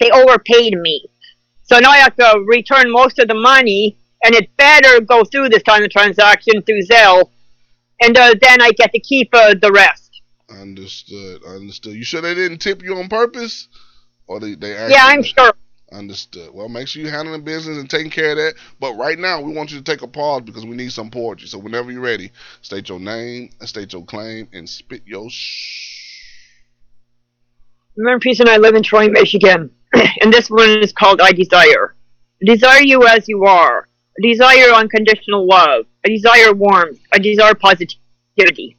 [0.00, 1.06] they overpaid me.
[1.64, 5.48] So now I have to return most of the money, and it better go through
[5.48, 7.30] this time of transaction through Zelle,
[8.02, 10.09] and uh, then I get to keep uh, the rest.
[10.50, 11.44] Understood.
[11.44, 11.94] Understood.
[11.94, 13.68] You sure they didn't tip you on purpose?
[14.26, 15.52] Or they, they Yeah, I'm sure.
[15.92, 16.50] Understood.
[16.54, 18.54] Well, make sure you handle the business and taking care of that.
[18.78, 21.48] But right now, we want you to take a pause because we need some poetry.
[21.48, 22.30] So whenever you're ready,
[22.62, 26.00] state your name, state your claim, and spit your shh.
[27.96, 31.96] Remember, Peace and I live in Troy, Michigan, and this one is called I Desire.
[32.40, 33.88] I desire you as you are.
[34.18, 35.86] I desire unconditional love.
[36.04, 37.00] I desire warmth.
[37.12, 38.76] I desire positivity.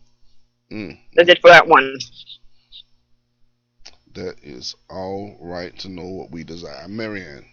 [0.71, 1.97] Mm, That's it for that one.
[4.13, 6.87] that is all right to know what we desire.
[6.87, 7.45] Marianne,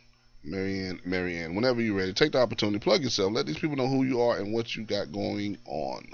[0.44, 4.04] Marianne, Marianne, whenever you're ready, take the opportunity, plug yourself, let these people know who
[4.04, 6.06] you are and what you got going on.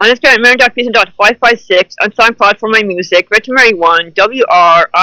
[0.00, 1.94] On Instagram, Mary.Peason.556.
[2.02, 3.28] On SoundCloud for my music.
[3.30, 4.12] Veterinary 1.
[4.14, 4.96] W-R-I-T-M-A-R-Y.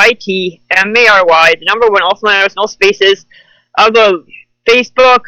[1.59, 3.25] The number one, all letters, no spaces.
[3.77, 4.23] I have a
[4.67, 5.19] Facebook.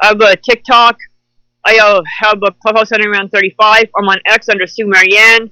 [0.00, 0.96] I have a TikTok.
[1.64, 3.88] I have a Clubhouse under around 35.
[3.96, 5.50] I'm on X under Sue Marianne.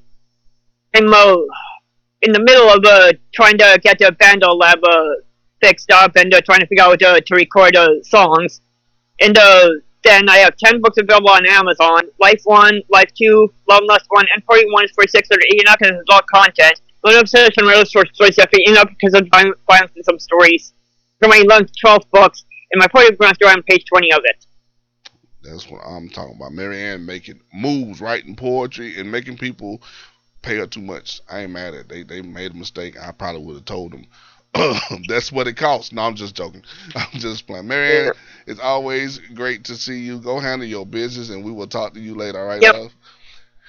[0.94, 1.36] I'm uh,
[2.22, 5.22] in the middle of uh, trying to get the BandLab uh,
[5.60, 8.60] fixed up and uh, trying to figure out uh, to record uh, songs.
[9.20, 9.68] And uh,
[10.04, 12.02] then I have 10 books available on Amazon.
[12.20, 15.68] Life 1, Life 2, Love and Lust 1, and 41 is 46 that are eating
[15.68, 16.80] up because it's adult content.
[17.04, 20.72] Little obsession and real short stories eating up because of violence in some stories.
[21.20, 24.46] For my 11th, 12th books, and my photograph story on page 20 of it.
[25.48, 26.52] That's what I'm talking about.
[26.52, 29.80] Marianne making moves, writing poetry, and making people
[30.42, 31.20] pay her too much.
[31.30, 31.88] I ain't mad at it.
[31.88, 32.96] They they made a mistake.
[33.00, 34.06] I probably would have told them.
[35.08, 35.92] That's what it costs.
[35.92, 36.62] No, I'm just joking.
[36.94, 37.68] I'm just playing.
[37.68, 38.12] Marianne,
[38.46, 40.18] it's always great to see you.
[40.18, 42.38] Go handle your business, and we will talk to you later.
[42.40, 42.74] All right, Yep.
[42.74, 42.92] love?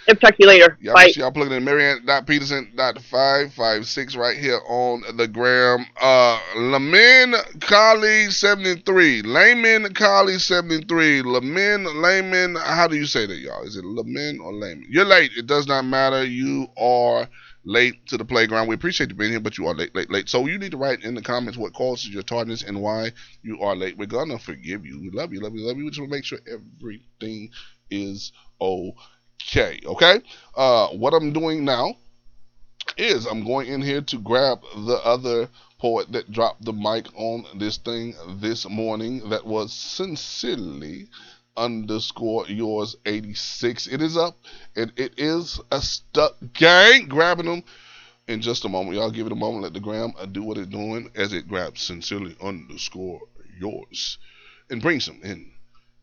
[0.07, 0.77] Yep, talk to you later.
[0.79, 1.11] Y'all Bye.
[1.15, 5.85] y'all plug in Marianne.Peterson.556 right here on the gram.
[6.01, 9.23] Uh, Lamin Kali 73.
[9.23, 11.23] Layman Kali 73.
[11.23, 13.63] Lamin, Layman, how do you say that, y'all?
[13.63, 14.87] Is it Lamin or Layman?
[14.89, 15.31] You're late.
[15.35, 16.23] It does not matter.
[16.23, 17.27] You are
[17.65, 18.69] late to the playground.
[18.69, 20.29] We appreciate you being here, but you are late, late, late.
[20.29, 23.11] So you need to write in the comments what causes your tardiness and why
[23.43, 23.97] you are late.
[23.97, 25.01] We're gonna forgive you.
[25.01, 25.83] We love you, love you, love you.
[25.83, 27.49] We just want to make sure everything
[27.91, 28.31] is
[28.61, 28.95] okay.
[29.43, 29.79] Okay.
[29.85, 30.21] Okay.
[30.55, 31.95] Uh, what I'm doing now
[32.97, 37.45] is I'm going in here to grab the other poet that dropped the mic on
[37.57, 39.29] this thing this morning.
[39.29, 41.07] That was sincerely
[41.55, 43.87] underscore yours 86.
[43.87, 44.37] It is up
[44.75, 47.07] and it is a stuck gang.
[47.07, 47.63] Grabbing them
[48.27, 48.97] in just a moment.
[48.97, 49.63] Y'all give it a moment.
[49.63, 53.21] Let the gram do what it's doing as it grabs sincerely underscore
[53.59, 54.17] yours
[54.69, 55.51] and brings them in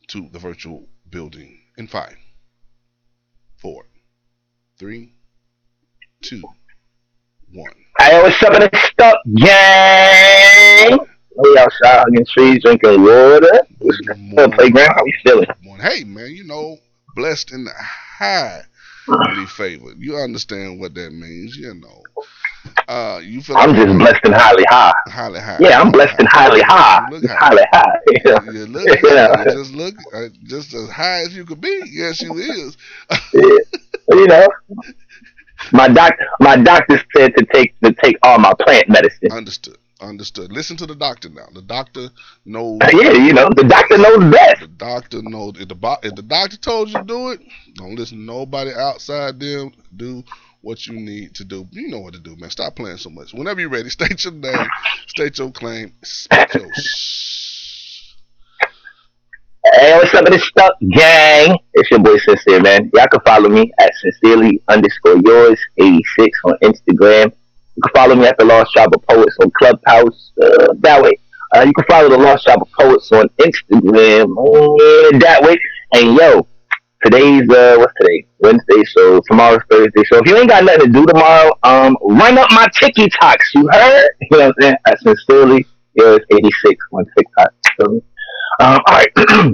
[0.08, 2.16] to the virtual building in five,
[3.64, 3.86] four,
[4.78, 5.14] three,
[6.20, 6.42] two,
[7.50, 7.72] one.
[7.98, 10.98] Hey, what's up in the stuck gang?
[11.42, 13.60] We outside hugging trees, drinking water.
[13.78, 14.92] What's the playground?
[14.94, 15.46] How we feeling?
[15.62, 15.86] morning.
[15.86, 16.76] Hey man, you know,
[17.16, 19.96] blessed in and highly favored.
[19.98, 22.02] You understand what that means, you know.
[22.88, 24.92] Uh, you feel I'm just blessed and highly high.
[25.06, 25.56] highly high.
[25.60, 27.06] Yeah, I'm blessed and highly high.
[27.10, 27.36] You look high.
[27.38, 27.98] highly high.
[28.24, 28.38] Yeah.
[28.52, 29.44] You look, Yeah.
[29.44, 31.80] just look uh, just as high as you could be.
[31.90, 32.76] Yes, you is.
[33.32, 34.46] you know,
[35.72, 39.30] my doc, my doctor said to take to take all my plant medicine.
[39.32, 39.78] Understood.
[40.00, 40.52] Understood.
[40.52, 41.46] Listen to the doctor now.
[41.54, 42.08] The doctor
[42.44, 42.80] knows.
[42.92, 44.60] Yeah, you know, the doctor knows best.
[44.60, 45.54] The doctor knows.
[45.58, 47.40] If the if the doctor told you to do it,
[47.74, 49.72] don't listen to nobody outside them.
[49.96, 50.22] Do
[50.64, 51.68] what you need to do.
[51.70, 52.50] You know what to do, man.
[52.50, 53.32] Stop playing so much.
[53.34, 54.66] Whenever you're ready, state your name,
[55.06, 56.68] state your claim, spit your.
[59.72, 61.56] Hey, what's up the stuck gang?
[61.72, 62.90] It's your boy Sincere, man.
[62.94, 67.32] Y'all can follow me at sincerely underscore yours 86 on Instagram.
[67.76, 70.32] You can follow me at the Lost Tribe of Poets on Clubhouse.
[70.40, 71.12] Uh, that way.
[71.54, 74.24] Uh, you can follow the Lost Tribe of Poets on Instagram.
[74.36, 75.56] uh, that way.
[75.94, 76.46] And yo,
[77.04, 78.26] today's uh, what's today?
[78.40, 78.82] Wednesday.
[78.96, 80.02] So tomorrow's Thursday.
[80.10, 83.54] So if you ain't got nothing to do tomorrow, um, run up my Tiki TikToks.
[83.54, 84.08] You heard?
[84.30, 84.74] You know what I'm saying?
[84.86, 87.52] At sincerely yours 86 on TikTok.
[87.90, 88.00] Me?
[88.60, 89.08] Um, all right.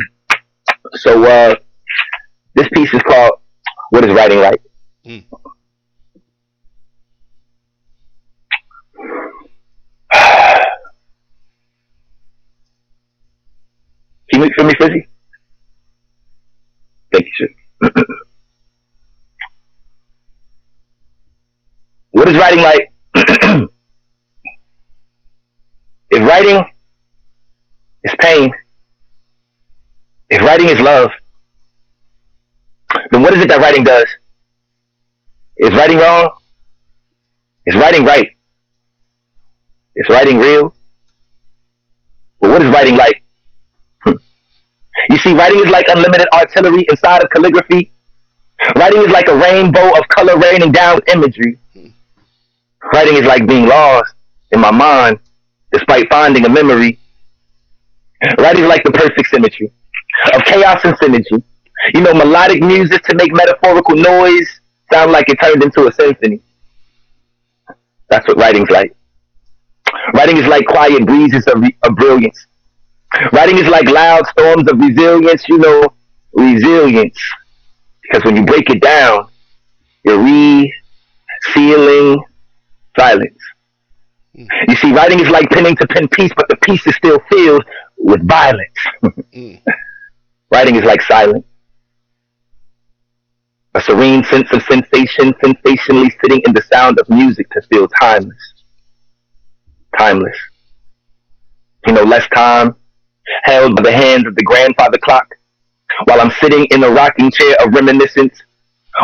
[0.95, 1.55] so uh,
[2.55, 3.33] this piece is called
[3.91, 4.63] "What Is Writing Like."
[5.07, 5.25] Mm.
[14.33, 15.10] Can you feel me, Fizzy?
[22.13, 22.93] What is writing like?
[26.11, 26.65] if writing
[28.05, 28.53] is pain,
[30.29, 31.11] if writing is love,
[33.11, 34.07] then what is it that writing does?
[35.59, 36.31] Is writing wrong?
[37.67, 38.29] Is writing right?
[39.97, 40.75] Is writing real?
[42.41, 43.23] Well, what is writing like?
[45.09, 47.91] You see, writing is like unlimited artillery inside of calligraphy.
[48.77, 51.59] Writing is like a rainbow of color raining down imagery.
[52.93, 54.15] Writing is like being lost
[54.53, 55.19] in my mind
[55.73, 56.99] despite finding a memory.
[58.39, 59.73] Writing is like the perfect symmetry
[60.35, 61.43] of chaos and synergy.
[61.95, 64.61] You know, melodic music to make metaphorical noise
[64.93, 66.41] sound like it turned into a symphony.
[68.11, 68.95] That's what writing's like.
[70.15, 72.47] Writing is like quiet breezes of, of brilliance.
[73.33, 75.83] Writing is like loud storms of resilience, you know,
[76.33, 77.19] resilience.
[78.03, 79.29] Because when you break it down,
[80.05, 82.23] you're re-sealing
[82.99, 83.39] silence.
[84.69, 87.65] You see, writing is like penning to pen peace, but the peace is still filled
[87.99, 88.79] with violence.
[89.35, 89.61] Mm.
[90.53, 91.45] writing is like silence.
[93.75, 98.55] A serene sense of sensation, sensationally sitting in the sound of music to feel timeless.
[99.99, 100.37] Timeless.
[101.87, 102.75] You know, less time
[103.45, 105.27] held by the hands of the grandfather clock
[106.05, 108.43] while I'm sitting in a rocking chair of reminiscence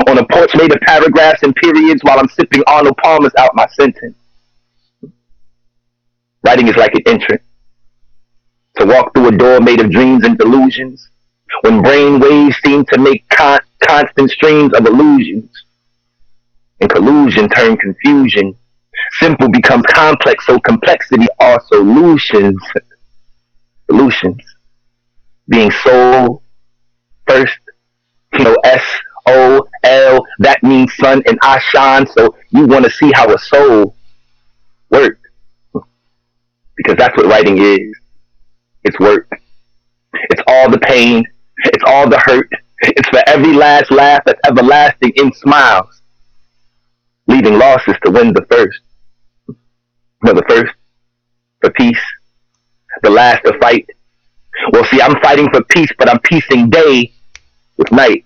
[0.09, 3.67] on a porch made of paragraphs and periods while I'm sipping Arnold Palmer's out my
[3.79, 4.17] sentence.
[6.45, 7.43] Writing is like an entrance.
[8.79, 11.09] To walk through a door made of dreams and delusions
[11.63, 15.51] when brain waves seem to make con- constant streams of illusions.
[16.81, 18.55] And collusion turn confusion.
[19.19, 22.61] Simple becomes complex, so complexity are solutions.
[23.91, 24.43] Solutions.
[25.49, 26.43] Being soul
[27.29, 27.59] first,
[28.33, 28.83] you know, S
[29.27, 32.07] O L, that means sun and I shine.
[32.07, 33.97] So you want to see how a soul
[34.91, 35.21] works.
[36.77, 37.97] Because that's what writing is.
[38.85, 39.29] It's work.
[40.15, 41.25] It's all the pain.
[41.65, 42.51] It's all the hurt.
[42.81, 46.03] It's for every last laugh that's everlasting in smiles.
[47.27, 48.81] Leaving losses to win the first.
[50.23, 50.73] No, the first
[51.61, 51.99] for peace.
[53.03, 53.89] The last to fight.
[54.73, 57.13] Well, see, I'm fighting for peace, but I'm piecing day
[57.77, 58.25] with night.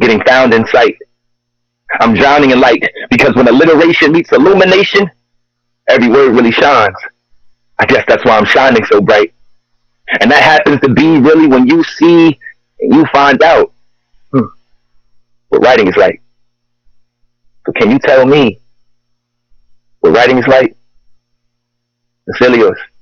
[0.00, 0.96] Getting found in sight.
[2.00, 5.08] I'm drowning in light because when alliteration meets illumination,
[5.88, 6.96] every word really shines.
[7.78, 9.32] I guess that's why I'm shining so bright.
[10.20, 12.38] And that happens to be really when you see
[12.80, 13.72] and you find out
[14.32, 14.46] hmm,
[15.48, 16.20] what writing is like.
[17.66, 18.60] So can you tell me
[20.00, 20.76] what writing is like?
[22.38, 22.93] Peace.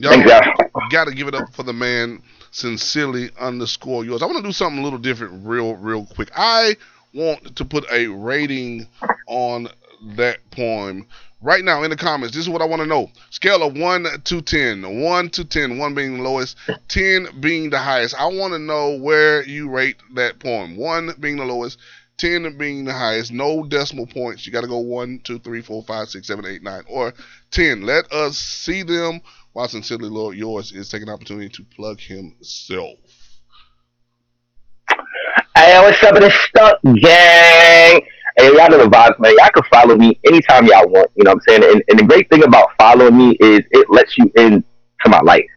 [0.00, 0.88] Y'all Thanks, y'all.
[0.90, 4.22] gotta give it up for the man sincerely underscore yours.
[4.22, 6.30] I want to do something a little different real, real quick.
[6.34, 6.76] I
[7.12, 8.86] want to put a rating
[9.26, 9.68] on
[10.16, 11.06] that poem
[11.42, 12.34] right now in the comments.
[12.34, 13.10] This is what I want to know.
[13.28, 15.02] Scale of 1 to 10.
[15.02, 15.76] 1 to 10.
[15.78, 16.56] 1 being the lowest,
[16.88, 18.14] 10 being the highest.
[18.14, 20.76] I want to know where you rate that poem.
[20.76, 21.78] 1 being the lowest,
[22.16, 23.32] 10 being the highest.
[23.32, 24.46] No decimal points.
[24.46, 27.14] You got to go 1, 2, 3, 4, 5, 6, 7, 8, 9, or
[27.50, 27.82] 10.
[27.82, 29.20] Let us see them
[29.52, 32.98] while Sincerely Lord Yours is taking opportunity to plug himself.
[35.56, 38.00] Hey, what's up this stuck gang?
[38.36, 39.34] Hey, y'all know the vibes, man.
[39.36, 41.10] Y'all can follow me anytime y'all want.
[41.16, 41.64] You know what I'm saying?
[41.64, 44.64] And, and the great thing about following me is it lets you into
[45.06, 45.44] my life.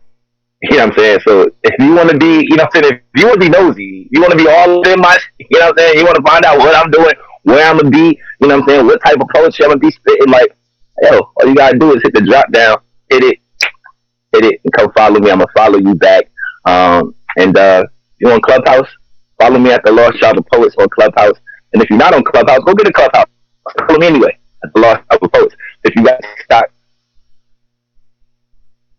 [0.63, 1.19] You know what I'm saying?
[1.27, 3.01] So if you want to be, you know what I'm saying?
[3.13, 5.65] If you want to be nosy, you want to be all in my, you know
[5.65, 5.99] what I'm saying?
[5.99, 7.11] You want to find out what I'm doing,
[7.43, 8.85] where I'm going to be, you know what I'm saying?
[8.85, 10.29] What type of poetry I'm going to be spitting.
[10.29, 10.55] Like,
[11.01, 12.77] yo, all you got to do is hit the drop down,
[13.09, 13.39] hit it,
[14.33, 15.31] hit it, and come follow me.
[15.31, 16.25] I'm to follow you back.
[16.65, 17.83] Um, and, uh,
[18.19, 18.89] you on Clubhouse?
[19.41, 21.37] Follow me at the Lost Tribe of Poets on Clubhouse.
[21.73, 23.27] And if you're not on Clubhouse, go get a Clubhouse.
[23.87, 25.55] Follow me anyway at the Lost Tribe of Poets.
[25.85, 26.65] If you got TikTok,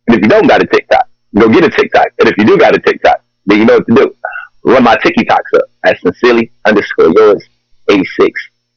[0.09, 1.09] and if you don't got a TikTok,
[1.39, 2.09] go get a TikTok.
[2.21, 4.17] And if you do got a TikTok, then you know what to do.
[4.65, 7.45] Run my TikToks up at sincerely underscore yours
[7.91, 8.31] 86.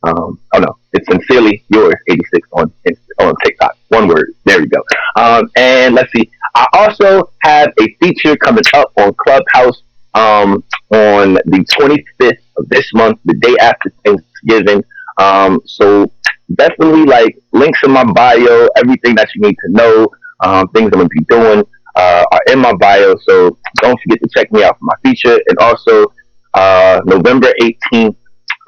[0.03, 2.73] Um, oh no, it's sincerely yours 86 on
[3.19, 3.77] on TikTok.
[3.89, 4.33] One word.
[4.45, 4.79] There you go.
[5.17, 6.29] Um, and let's see.
[6.55, 9.81] I also have a feature coming up on Clubhouse
[10.13, 14.83] um, on the 25th of this month, the day after Thanksgiving.
[15.17, 16.11] Um, so
[16.55, 20.07] definitely like links in my bio, everything that you need to know,
[20.41, 21.63] um, things I'm gonna be doing
[21.95, 23.15] uh, are in my bio.
[23.27, 25.39] So don't forget to check me out for my feature.
[25.47, 26.05] And also
[26.53, 28.15] uh, November 18th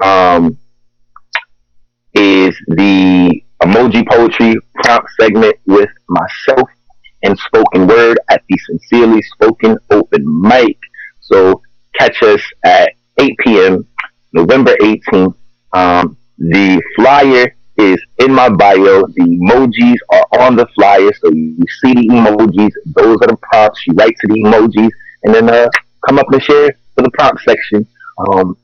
[0.04, 0.58] um,
[2.16, 6.70] is the emoji poetry prompt segment with myself
[7.24, 10.78] and spoken word at the Sincerely Spoken Open Mic.
[11.22, 11.62] So
[11.98, 13.88] catch us at 8 p.m.
[14.34, 15.36] November 18th.
[15.74, 19.06] Um, the flyer is in my bio.
[19.08, 22.72] The emojis are on the flyer, so you see the emojis.
[22.96, 23.86] Those are the prompts.
[23.88, 24.90] You write to the emojis,
[25.24, 25.70] and then uh,
[26.08, 27.86] come up and share for the prompt section.
[28.28, 28.58] Um,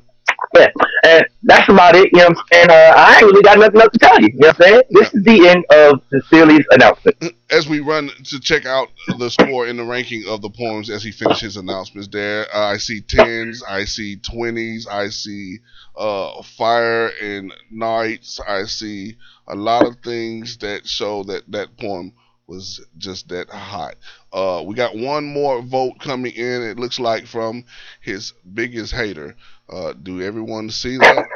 [0.54, 0.68] yeah,
[1.04, 2.10] and that's about it.
[2.12, 2.70] You know what I'm saying?
[2.70, 4.28] Uh, I ain't really got nothing else to tell you.
[4.32, 4.82] You know what I'm saying?
[4.90, 7.16] This is the end of Sincerely's announcement.
[7.50, 8.88] As we run to check out
[9.18, 12.76] the score in the ranking of the poems as he finishes announcements there, uh, I
[12.78, 15.58] see tens, I see twenties, I see
[15.96, 22.12] uh, fire and nights, I see a lot of things that show that that poem
[22.46, 23.94] was just that hot.
[24.32, 26.62] Uh, we got one more vote coming in.
[26.62, 27.64] It looks like from
[28.00, 29.36] his biggest hater.
[29.68, 31.26] Uh, do everyone see that?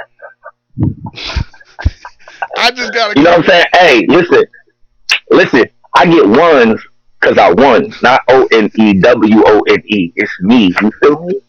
[2.57, 3.19] I just gotta.
[3.19, 3.65] You know what I'm saying?
[3.75, 4.45] Hey, listen,
[5.31, 5.65] listen.
[5.95, 6.81] I get ones
[7.21, 10.13] because I won, not O N E W O N E.
[10.17, 10.75] It's me.
[10.81, 11.41] You feel me?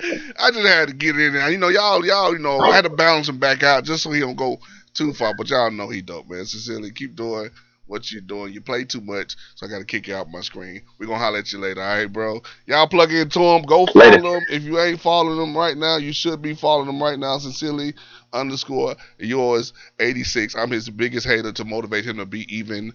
[0.38, 1.50] I just had to get in there.
[1.50, 4.10] You know, y'all, y'all, you know, I had to balance him back out just so
[4.10, 4.58] he don't go
[4.92, 5.34] too far.
[5.36, 6.44] But y'all know he dope, man.
[6.44, 7.50] Sincerely, keep doing
[7.86, 8.52] what you're doing.
[8.52, 10.82] You play too much, so I got to kick you out my screen.
[10.98, 12.40] We're going to holler at you later, all right, bro?
[12.66, 13.62] Y'all plug into him.
[13.62, 14.38] Go follow Later.
[14.38, 14.42] him.
[14.50, 17.38] If you ain't following him right now, you should be following him right now.
[17.38, 17.94] Sincerely,
[18.32, 20.54] underscore yours, 86.
[20.54, 22.92] I'm his biggest hater to motivate him to be even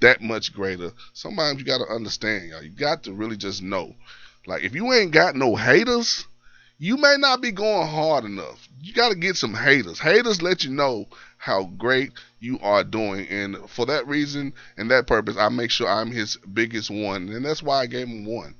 [0.00, 0.92] that much greater.
[1.12, 2.62] Sometimes you got to understand, y'all.
[2.62, 3.94] You got to really just know.
[4.46, 6.26] Like, if you ain't got no haters,
[6.78, 8.68] you may not be going hard enough.
[8.80, 9.98] You got to get some haters.
[9.98, 11.08] Haters let you know
[11.38, 13.26] how great you are doing.
[13.28, 17.28] And for that reason and that purpose, I make sure I'm his biggest one.
[17.28, 18.54] And that's why I gave him one.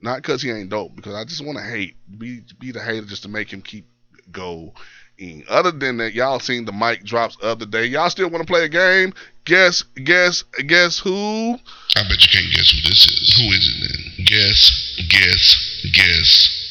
[0.00, 1.96] Not because he ain't dope, because I just want to hate.
[2.18, 3.86] Be be the hater just to make him keep
[4.30, 4.72] going.
[5.48, 7.86] Other than that, y'all seen the mic drops the other day.
[7.86, 9.14] Y'all still want to play a game?
[9.44, 11.54] Guess, guess, guess who?
[11.96, 13.34] I bet you can't guess who this is.
[13.36, 14.26] Who is it then?
[14.26, 16.63] Guess, guess, guess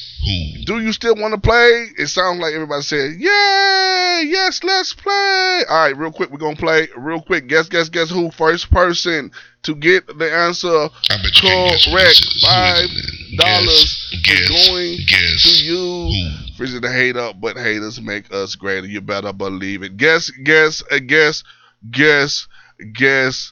[0.66, 1.88] Do you still want to play?
[1.98, 4.24] It sounds like everybody said, "Yay!
[4.26, 6.88] Yes, let's play." All right, real quick, we're gonna play.
[6.96, 8.32] Real quick, guess, guess, guess who?
[8.32, 9.32] First person
[9.64, 12.26] to get the answer I bet you can't guess who correct.
[12.42, 13.38] Five Who is it then?
[13.38, 15.76] dollars Guess, is guess, going guess to you.
[15.76, 16.54] who?
[16.58, 18.88] Frizzy the hater, but haters make us greater.
[18.88, 19.98] You better believe it.
[19.98, 21.44] Guess, guess, uh, guess,
[21.92, 22.48] guess,
[22.94, 23.52] guess,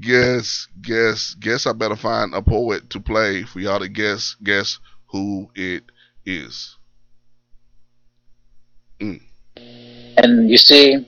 [0.00, 1.66] guess, guess, guess.
[1.66, 5.84] I better find a poet to play for y'all to guess, guess who it
[6.28, 6.76] is.
[9.00, 9.20] Mm.
[10.16, 11.06] And you see,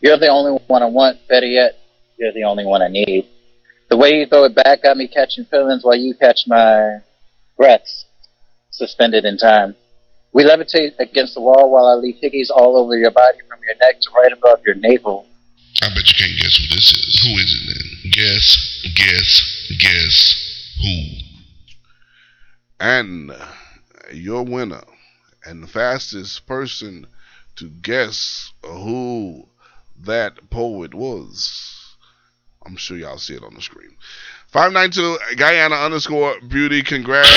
[0.00, 1.18] you're the only one I want.
[1.28, 1.78] Better yet,
[2.18, 3.28] you're the only one I need.
[3.88, 6.98] The way you throw it back got me catching feelings while you catch my
[7.56, 8.06] breaths
[8.70, 9.76] suspended in time.
[10.32, 13.76] We levitate against the wall while I leave hickeys all over your body from your
[13.86, 15.26] neck to right above your navel.
[15.82, 17.20] I bet you can't guess who this is.
[17.22, 18.12] Who is it then?
[18.12, 18.46] Guess,
[18.94, 20.34] guess, guess
[20.80, 21.22] who?
[22.80, 23.30] And
[24.12, 24.82] your winner
[25.44, 27.06] and the fastest person
[27.56, 29.46] to guess who
[30.00, 31.96] that poet was.
[32.64, 33.96] I'm sure y'all see it on the screen.
[34.48, 36.82] 592 Guyana underscore beauty.
[36.82, 37.32] Congratulations.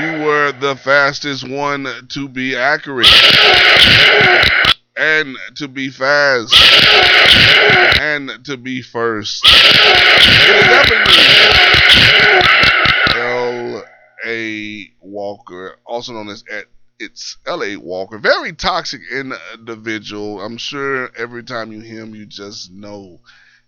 [0.00, 3.08] You were the fastest one to be accurate.
[4.96, 6.54] And to be fast.
[8.00, 9.44] And to be first.
[9.44, 12.59] It is definitely
[14.24, 14.92] L.A.
[15.00, 16.66] Walker, also known as at
[16.98, 17.76] it's L.A.
[17.76, 20.40] Walker, very toxic individual.
[20.40, 23.20] I'm sure every time you hear him, you just know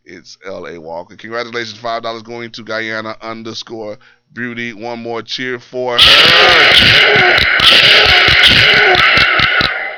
[0.05, 0.79] it's L.A.
[0.79, 1.17] Walker.
[1.17, 3.99] Congratulations, five dollars going to Guyana underscore
[4.33, 4.73] Beauty.
[4.73, 7.39] One more cheer for her.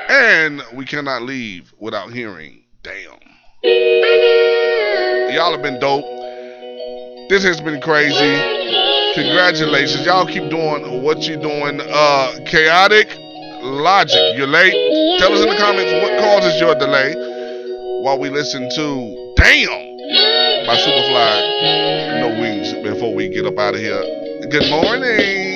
[0.09, 2.63] And we cannot leave without hearing.
[2.83, 3.19] Damn.
[5.33, 6.05] Y'all have been dope.
[7.29, 8.54] This has been crazy.
[9.15, 10.05] Congratulations.
[10.05, 11.79] Y'all keep doing what you're doing.
[11.81, 13.07] Uh chaotic
[13.63, 14.37] logic.
[14.37, 14.73] You're late.
[15.19, 17.15] Tell us in the comments what causes your delay
[18.03, 19.67] while we listen to Damn
[20.67, 22.19] by SupaFly.
[22.19, 24.03] No wings before we get up out of here.
[24.49, 25.54] Good morning.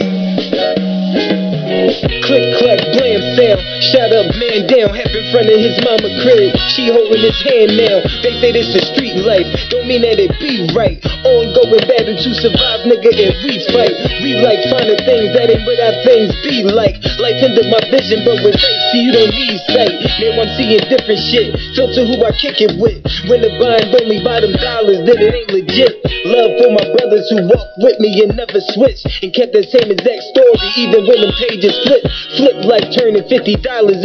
[1.90, 3.60] Click, clack, blam, sound.
[3.90, 4.94] Shut up, man down.
[4.94, 6.54] Half in front of his mama crib.
[6.70, 8.06] She holding his hand now.
[8.22, 9.50] They say this is street life.
[9.74, 11.02] Don't mean that it be right.
[11.26, 13.96] Ongoing battle to survive, nigga, and we fight.
[14.22, 17.02] We like finding things that ain't what our things be like.
[17.18, 19.94] Life into my vision, but with faith, see you don't need sight.
[20.22, 21.58] Now I'm seeing different shit.
[21.74, 23.02] Filter who I kick it with.
[23.26, 25.98] When the bind only bottom dollars, then it ain't legit.
[26.30, 29.08] Love for my brothers who walked with me and never switched.
[29.24, 32.04] And kept the same exact story, even when them pages flip.
[32.38, 33.36] Flip like turning $50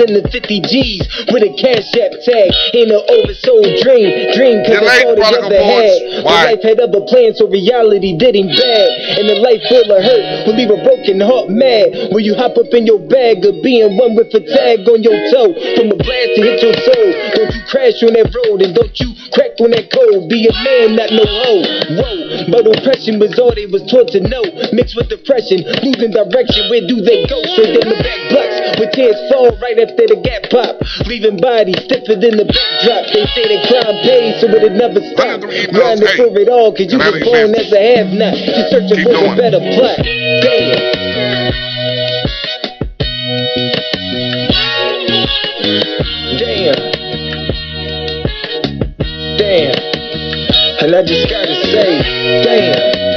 [0.01, 1.05] into 50 G's.
[1.31, 2.49] With a cash app tag.
[2.75, 4.11] Ain't an oversold dream.
[4.35, 6.25] Dream cause that's all they ever had.
[6.25, 6.33] Why?
[6.35, 8.89] My life had other plans, so reality did him bad.
[9.19, 12.11] And the life full of hurt will leave a broken heart mad.
[12.11, 15.17] Will you hop up in your bag of being one with a tag on your
[15.31, 15.53] toe?
[15.77, 17.09] From a blast to hit your soul.
[17.39, 20.29] Don't you crash on that road and don't you crack on that code.
[20.29, 21.63] Be a man, not no hoe.
[21.99, 24.43] Whoa, but oppression was all they was taught to know.
[24.73, 26.71] Mixed with depression, losing direction.
[26.71, 27.39] Where do they go?
[27.65, 30.77] Straight down the back blocks with tears fall right after the gap pop.
[31.09, 33.09] Leaving bodies stiffer than the backdrop.
[33.09, 35.41] They say that crime pays, so it never stop.
[35.73, 38.37] Grinding Hey, for it all, cause you were born as a have not.
[38.37, 39.33] Just searching Keep for going.
[39.33, 39.97] a better plot.
[40.05, 41.85] Damn.
[46.37, 46.75] Damn.
[49.39, 49.79] Damn.
[50.85, 53.14] And I just gotta say, damn.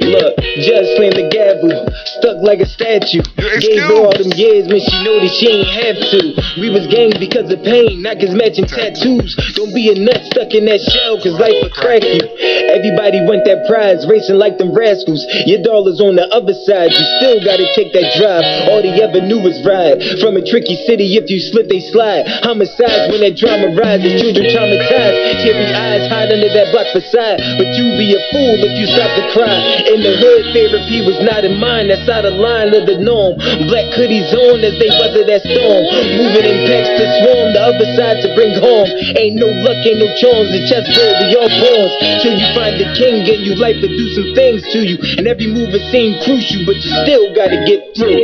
[0.00, 1.88] Look, just slammed the gavel,
[2.22, 3.18] stuck like a statue.
[3.34, 6.20] Gave her all them years, man, she know that she ain't have to.
[6.62, 9.34] We was gang because of pain, not cause matching tattoos.
[9.58, 12.22] Don't be a nut stuck in that shell, cause life will crack you.
[12.70, 15.26] Everybody want that prize, racing like them rascals.
[15.50, 18.70] Your dollar's on the other side, you still gotta take that drive.
[18.70, 19.98] All they ever knew was ride.
[20.22, 22.30] From a tricky city, if you slip, they slide.
[22.46, 25.42] Homicides when that drama rises, children traumatized.
[25.42, 27.42] Teary eyes hide under that black facade.
[27.58, 29.58] But you be a fool if you stop to cry.
[29.90, 33.40] In the hood, therapy was not in mind, that's out of line of the norm.
[33.72, 35.82] Black hoodies on as they weather that storm.
[36.20, 38.92] Moving in packs to swarm, the other side to bring home.
[39.16, 41.92] Ain't no luck, ain't no charms, the chessboard, we all pawns.
[42.20, 45.00] Till you find the king, and you life will do some things to you.
[45.16, 48.20] And every move it seem crucial, but you still gotta get through.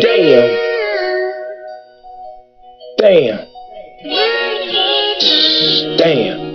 [0.00, 0.64] Damn.
[2.96, 3.44] Damn.
[6.00, 6.46] Damn.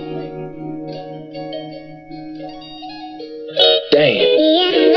[3.92, 4.91] Damn.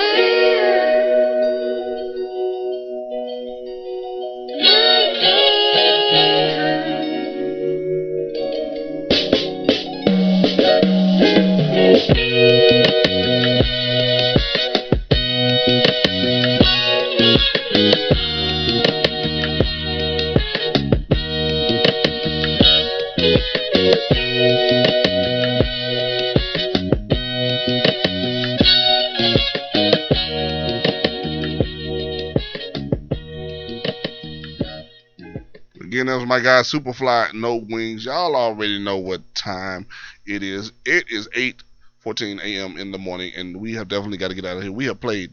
[36.24, 38.06] My guy SupaFly No Wings.
[38.06, 39.86] Y'all already know what time
[40.26, 40.72] it is.
[40.86, 41.62] It is 8
[42.00, 42.78] 14 a.m.
[42.78, 44.72] in the morning, and we have definitely got to get out of here.
[44.72, 45.32] We have played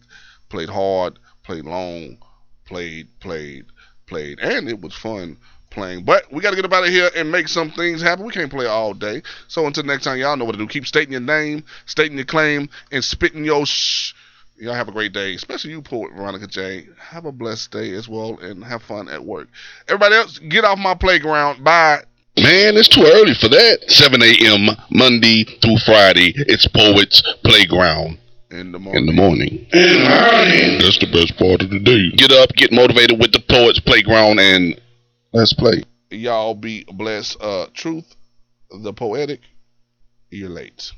[0.48, 2.18] played hard, played long,
[2.64, 3.66] played, played,
[4.06, 5.36] played, and it was fun
[5.72, 6.04] playing.
[6.04, 8.24] But we got to get out of here and make some things happen.
[8.24, 9.22] We can't play all day.
[9.48, 10.68] So until next time, y'all know what to do.
[10.68, 14.14] Keep stating your name, stating your claim, and spitting your sh.
[14.62, 16.86] Y'all have a great day, especially you, poet Veronica J.
[16.96, 19.48] Have a blessed day as well, and have fun at work.
[19.88, 21.64] Everybody else, get off my playground.
[21.64, 22.04] Bye.
[22.36, 23.78] Man, it's too early for that.
[23.88, 24.68] 7 a.m.
[24.88, 26.32] Monday through Friday.
[26.36, 28.18] It's Poets Playground.
[28.52, 29.00] In the morning.
[29.00, 29.66] In the morning.
[29.72, 32.16] That's the best part of the day.
[32.16, 34.80] Get up, get motivated with the Poets Playground, and
[35.32, 35.82] let's play.
[36.12, 37.36] Y'all be blessed.
[37.40, 38.14] Uh, truth,
[38.70, 39.40] the poetic.
[40.30, 40.92] You're late.